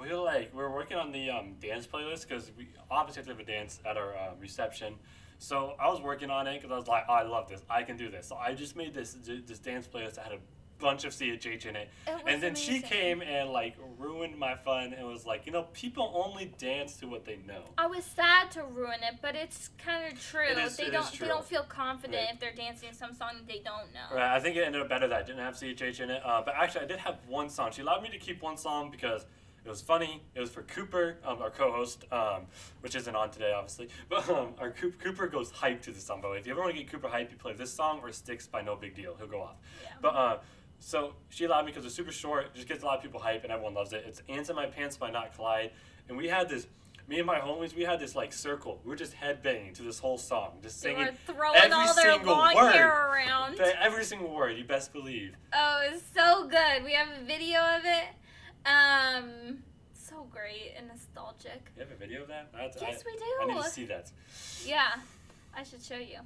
we 0.00 0.08
were 0.08 0.16
like, 0.16 0.52
we 0.52 0.62
were 0.62 0.70
working 0.70 0.96
on 0.96 1.12
the 1.12 1.30
um, 1.30 1.54
dance 1.60 1.86
playlist 1.86 2.28
because 2.28 2.50
we 2.56 2.68
obviously 2.90 3.20
have 3.20 3.26
to 3.26 3.32
have 3.32 3.40
a 3.40 3.44
dance 3.44 3.80
at 3.84 3.96
our 3.96 4.14
uh, 4.16 4.30
reception. 4.40 4.94
So 5.38 5.74
I 5.78 5.88
was 5.88 6.00
working 6.00 6.30
on 6.30 6.46
it 6.46 6.60
because 6.60 6.72
I 6.72 6.78
was 6.78 6.88
like, 6.88 7.04
oh, 7.08 7.12
I 7.14 7.22
love 7.22 7.48
this. 7.48 7.62
I 7.70 7.82
can 7.84 7.96
do 7.96 8.10
this. 8.10 8.26
So 8.26 8.36
I 8.36 8.54
just 8.54 8.76
made 8.76 8.94
this 8.94 9.16
this 9.46 9.58
dance 9.58 9.86
playlist 9.86 10.14
that 10.14 10.24
had 10.24 10.32
a 10.32 10.38
bunch 10.78 11.04
of 11.04 11.12
CHH 11.12 11.66
in 11.66 11.76
it. 11.76 11.88
It 12.06 12.22
and 12.26 12.42
then 12.42 12.54
she 12.54 12.80
came 12.80 13.20
and 13.22 13.50
like 13.50 13.76
ruined 13.98 14.38
my 14.38 14.54
fun 14.54 14.92
and 14.94 15.06
was 15.06 15.26
like, 15.26 15.46
you 15.46 15.52
know, 15.52 15.64
people 15.72 16.12
only 16.14 16.52
dance 16.58 16.96
to 16.98 17.06
what 17.06 17.24
they 17.24 17.38
know. 17.46 17.62
I 17.76 17.86
was 17.86 18.04
sad 18.04 18.50
to 18.52 18.62
ruin 18.64 19.00
it, 19.02 19.18
but 19.20 19.34
it's 19.34 19.70
kind 19.78 20.12
of 20.12 20.20
true. 20.20 20.42
Is- 20.44 20.76
they 20.76 20.90
don't 20.90 21.12
true. 21.12 21.26
they 21.26 21.32
don't 21.32 21.44
feel 21.44 21.62
confident 21.64 22.14
Right. 22.14 22.34
if 22.34 22.40
they're 22.40 22.54
dancing 22.54 22.92
some 22.92 23.12
song 23.14 23.30
that 23.36 23.46
they 23.46 23.60
don't 23.60 23.92
know. 23.92 24.14
Right, 24.16 24.34
I 24.36 24.40
think 24.40 24.56
it 24.56 24.64
ended 24.64 24.80
up 24.80 24.88
better 24.88 25.08
that 25.08 25.18
I 25.18 25.22
didn't 25.22 25.40
have 25.40 25.54
CHH 25.54 26.00
in 26.00 26.10
it. 26.10 26.22
Uh, 26.24 26.42
but 26.44 26.54
actually, 26.56 26.84
I 26.84 26.88
did 26.88 26.98
have 27.00 27.16
one 27.26 27.48
song. 27.48 27.72
She 27.72 27.82
allowed 27.82 28.02
me 28.02 28.10
to 28.10 28.18
keep 28.18 28.42
one 28.42 28.56
song 28.56 28.90
because 28.90 29.26
it 29.64 29.68
was 29.68 29.82
funny. 29.82 30.22
It 30.34 30.40
was 30.40 30.50
for 30.50 30.62
Cooper, 30.62 31.18
um, 31.24 31.42
our 31.42 31.50
co-host, 31.50 32.04
um, 32.12 32.46
which 32.80 32.94
isn't 32.94 33.14
on 33.14 33.30
today, 33.30 33.52
obviously. 33.52 33.88
But 34.08 34.28
um, 34.30 34.54
our 34.58 34.70
Coop- 34.70 34.98
Cooper 35.00 35.26
goes 35.26 35.50
hype 35.50 35.82
to 35.82 35.90
the 35.90 36.00
song. 36.00 36.20
By 36.20 36.28
the 36.28 36.32
way, 36.34 36.38
if 36.38 36.46
you 36.46 36.52
ever 36.52 36.62
want 36.62 36.72
to 36.74 36.78
get 36.82 36.90
Cooper 36.90 37.08
hype, 37.08 37.30
you 37.30 37.36
play 37.36 37.52
this 37.52 37.72
song 37.72 38.00
or 38.02 38.10
Sticks 38.12 38.46
by 38.46 38.62
No 38.62 38.76
Big 38.76 38.94
Deal. 38.94 39.14
He'll 39.18 39.26
go 39.26 39.42
off. 39.42 39.56
Yeah. 39.82 39.90
But 40.00 40.14
uh, 40.14 40.38
so 40.80 41.14
she 41.28 41.44
allowed 41.44 41.64
me 41.66 41.72
because 41.72 41.84
it's 41.84 41.94
super 41.94 42.12
short. 42.12 42.54
Just 42.54 42.68
gets 42.68 42.82
a 42.82 42.86
lot 42.86 42.96
of 42.98 43.02
people 43.02 43.20
hype, 43.20 43.42
and 43.44 43.52
everyone 43.52 43.74
loves 43.74 43.92
it. 43.92 44.04
It's 44.06 44.22
"Ants 44.28 44.48
in 44.50 44.56
My 44.56 44.66
Pants" 44.66 44.96
by 44.96 45.10
Not 45.10 45.34
Collide, 45.34 45.70
and 46.08 46.16
we 46.16 46.28
had 46.28 46.48
this. 46.48 46.66
Me 47.08 47.16
and 47.16 47.26
my 47.26 47.38
homies, 47.38 47.74
we 47.74 47.84
had 47.84 47.98
this 47.98 48.14
like 48.14 48.34
circle. 48.34 48.80
We 48.84 48.90
were 48.90 48.96
just 48.96 49.14
headbanging 49.16 49.72
to 49.76 49.82
this 49.82 49.98
whole 49.98 50.18
song, 50.18 50.58
just 50.62 50.82
They 50.82 50.90
singing 50.90 51.06
were 51.06 51.12
throwing 51.26 51.56
every 51.56 51.72
all 51.72 51.94
their 51.94 52.12
single 52.12 52.34
long 52.36 52.54
word. 52.54 52.72
hair 52.72 53.08
around. 53.10 53.58
every 53.60 54.04
single 54.04 54.30
word. 54.34 54.58
You 54.58 54.64
best 54.64 54.92
believe. 54.92 55.34
Oh, 55.54 55.80
it's 55.90 56.02
so 56.14 56.46
good. 56.46 56.84
We 56.84 56.92
have 56.92 57.08
a 57.18 57.24
video 57.24 57.60
of 57.60 57.80
it. 57.84 58.08
Um, 58.66 59.58
so 59.94 60.26
great 60.30 60.74
and 60.76 60.88
nostalgic. 60.88 61.70
You 61.76 61.82
have 61.84 61.92
a 61.92 61.96
video 61.96 62.22
of 62.22 62.28
that? 62.28 62.50
That's, 62.52 62.76
Yes, 62.80 63.02
I, 63.06 63.10
we 63.40 63.44
I 63.44 63.54
need 63.54 63.56
do. 63.56 63.62
to 63.62 63.70
see 63.70 63.84
that. 63.86 64.12
Yeah, 64.66 64.92
I 65.54 65.62
should 65.62 65.82
show 65.82 65.96
you. 65.96 66.18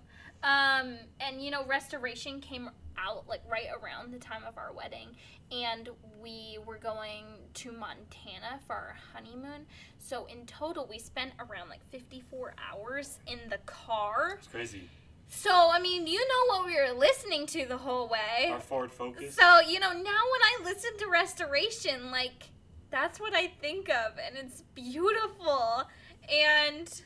Um, 0.43 0.97
and 1.21 1.41
you 1.41 1.51
know, 1.51 1.65
Restoration 1.67 2.41
came 2.41 2.69
out 2.99 3.27
like 3.29 3.43
right 3.51 3.69
around 3.81 4.13
the 4.13 4.19
time 4.19 4.43
of 4.47 4.59
our 4.59 4.73
wedding, 4.73 5.09
and 5.51 5.89
we 6.21 6.59
were 6.67 6.79
going 6.79 7.25
to 7.55 7.73
Montana 7.73 8.61
for 8.67 8.75
our 8.75 8.97
honeymoon. 9.15 9.67
So 9.99 10.27
in 10.27 10.47
total, 10.47 10.87
we 10.89 10.99
spent 10.99 11.33
around 11.39 11.69
like 11.69 11.85
54 11.91 12.55
hours 12.71 13.19
in 13.27 13.39
the 13.51 13.59
car. 13.59 14.37
It's 14.39 14.49
crazy. 14.49 14.89
So 15.29 15.51
I 15.51 15.81
mean, 15.81 16.07
you 16.07 16.19
know 16.19 16.57
what 16.57 16.67
we 16.67 16.75
were 16.75 16.99
listening 16.99 17.47
to 17.47 17.67
the 17.67 17.79
whole 17.79 18.09
way. 18.09 18.51
Our 18.51 18.61
forward 18.61 18.93
focus. 18.93 19.35
So, 19.35 19.61
you 19.61 19.81
know, 19.81 19.93
now 19.93 19.95
when 19.97 20.05
I 20.05 20.59
listen 20.65 20.91
to 20.99 21.07
Restoration, 21.09 22.11
like, 22.11 22.51
that's 22.91 23.19
what 23.19 23.35
I 23.35 23.47
think 23.47 23.89
of, 23.89 24.19
and 24.19 24.37
it's 24.37 24.63
beautiful. 24.75 25.85
And 26.31 27.03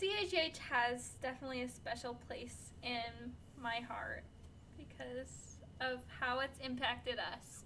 CHH 0.00 0.58
has 0.58 1.10
definitely 1.22 1.62
a 1.62 1.68
special 1.68 2.14
place 2.14 2.72
in 2.82 3.32
my 3.60 3.76
heart 3.76 4.24
because 4.76 5.58
of 5.80 6.00
how 6.20 6.40
it's 6.40 6.58
impacted 6.58 7.18
us. 7.18 7.64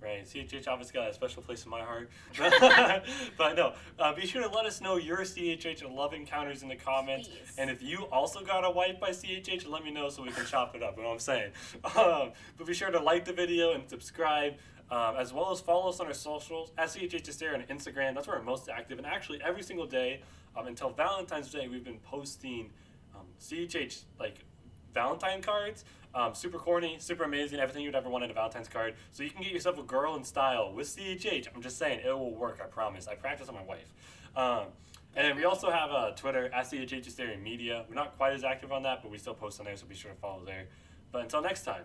Right. 0.00 0.24
CHH 0.24 0.68
obviously 0.68 0.94
got 0.94 1.10
a 1.10 1.14
special 1.14 1.42
place 1.42 1.64
in 1.64 1.70
my 1.70 1.82
heart. 1.82 2.08
but 3.36 3.56
no, 3.56 3.74
uh, 3.98 4.14
be 4.14 4.26
sure 4.26 4.42
to 4.42 4.48
let 4.48 4.64
us 4.64 4.80
know 4.80 4.96
your 4.96 5.18
CHH 5.18 5.92
love 5.92 6.14
encounters 6.14 6.62
in 6.62 6.68
the 6.68 6.76
comments. 6.76 7.28
Please. 7.28 7.54
And 7.58 7.68
if 7.68 7.82
you 7.82 8.04
also 8.12 8.42
got 8.44 8.64
a 8.64 8.70
wipe 8.70 9.00
by 9.00 9.10
CHH, 9.10 9.68
let 9.68 9.84
me 9.84 9.90
know 9.90 10.08
so 10.08 10.22
we 10.22 10.30
can 10.30 10.46
chop 10.46 10.76
it 10.76 10.82
up. 10.84 10.96
You 10.96 11.02
know 11.02 11.08
what 11.08 11.14
I'm 11.14 11.20
saying? 11.20 11.52
Um, 11.98 12.32
but 12.56 12.66
be 12.66 12.74
sure 12.74 12.90
to 12.90 13.00
like 13.00 13.24
the 13.24 13.32
video 13.32 13.72
and 13.72 13.88
subscribe. 13.88 14.54
Um, 14.90 15.16
as 15.18 15.34
well 15.34 15.50
as 15.50 15.60
follow 15.60 15.90
us 15.90 16.00
on 16.00 16.06
our 16.06 16.14
socials 16.14 16.72
at 16.78 16.88
CHH 16.88 17.26
Hysteria 17.26 17.58
on 17.58 17.62
Instagram. 17.64 18.14
That's 18.14 18.26
where 18.26 18.38
we're 18.38 18.44
most 18.44 18.70
active. 18.70 18.96
And 18.96 19.06
actually, 19.06 19.38
every 19.44 19.62
single 19.62 19.86
day 19.86 20.22
um, 20.58 20.66
until 20.66 20.90
Valentine's 20.90 21.50
Day, 21.50 21.68
we've 21.68 21.84
been 21.84 22.00
posting 22.00 22.70
um, 23.14 23.26
CHH 23.40 24.02
like 24.18 24.44
Valentine 24.92 25.42
cards. 25.42 25.84
Um, 26.14 26.34
super 26.34 26.58
corny, 26.58 26.96
super 26.98 27.24
amazing, 27.24 27.60
everything 27.60 27.82
you'd 27.82 27.94
ever 27.94 28.08
want 28.08 28.24
in 28.24 28.30
a 28.30 28.34
Valentine's 28.34 28.68
card. 28.68 28.94
So 29.10 29.22
you 29.22 29.30
can 29.30 29.42
get 29.42 29.52
yourself 29.52 29.78
a 29.78 29.82
girl 29.82 30.16
in 30.16 30.24
style 30.24 30.72
with 30.72 30.88
CHH. 30.88 31.48
I'm 31.54 31.62
just 31.62 31.78
saying, 31.78 32.00
it 32.04 32.10
will 32.10 32.34
work, 32.34 32.60
I 32.62 32.66
promise. 32.66 33.06
I 33.06 33.14
practice 33.14 33.48
on 33.48 33.54
my 33.54 33.62
wife. 33.62 33.92
Um, 34.34 34.68
and 35.14 35.36
we 35.36 35.44
also 35.44 35.70
have 35.70 35.90
uh, 35.90 36.10
Twitter, 36.12 36.46
at 36.46 36.66
CHH 36.66 37.04
Hysteria 37.04 37.36
Media. 37.36 37.84
We're 37.88 37.94
not 37.94 38.16
quite 38.16 38.32
as 38.32 38.44
active 38.44 38.72
on 38.72 38.82
that, 38.84 39.02
but 39.02 39.10
we 39.10 39.18
still 39.18 39.34
post 39.34 39.60
on 39.60 39.66
there, 39.66 39.76
so 39.76 39.86
be 39.86 39.94
sure 39.94 40.12
to 40.12 40.16
follow 40.16 40.44
there. 40.44 40.66
But 41.12 41.22
until 41.22 41.42
next 41.42 41.64
time. 41.64 41.82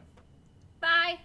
Bye. 0.79 1.19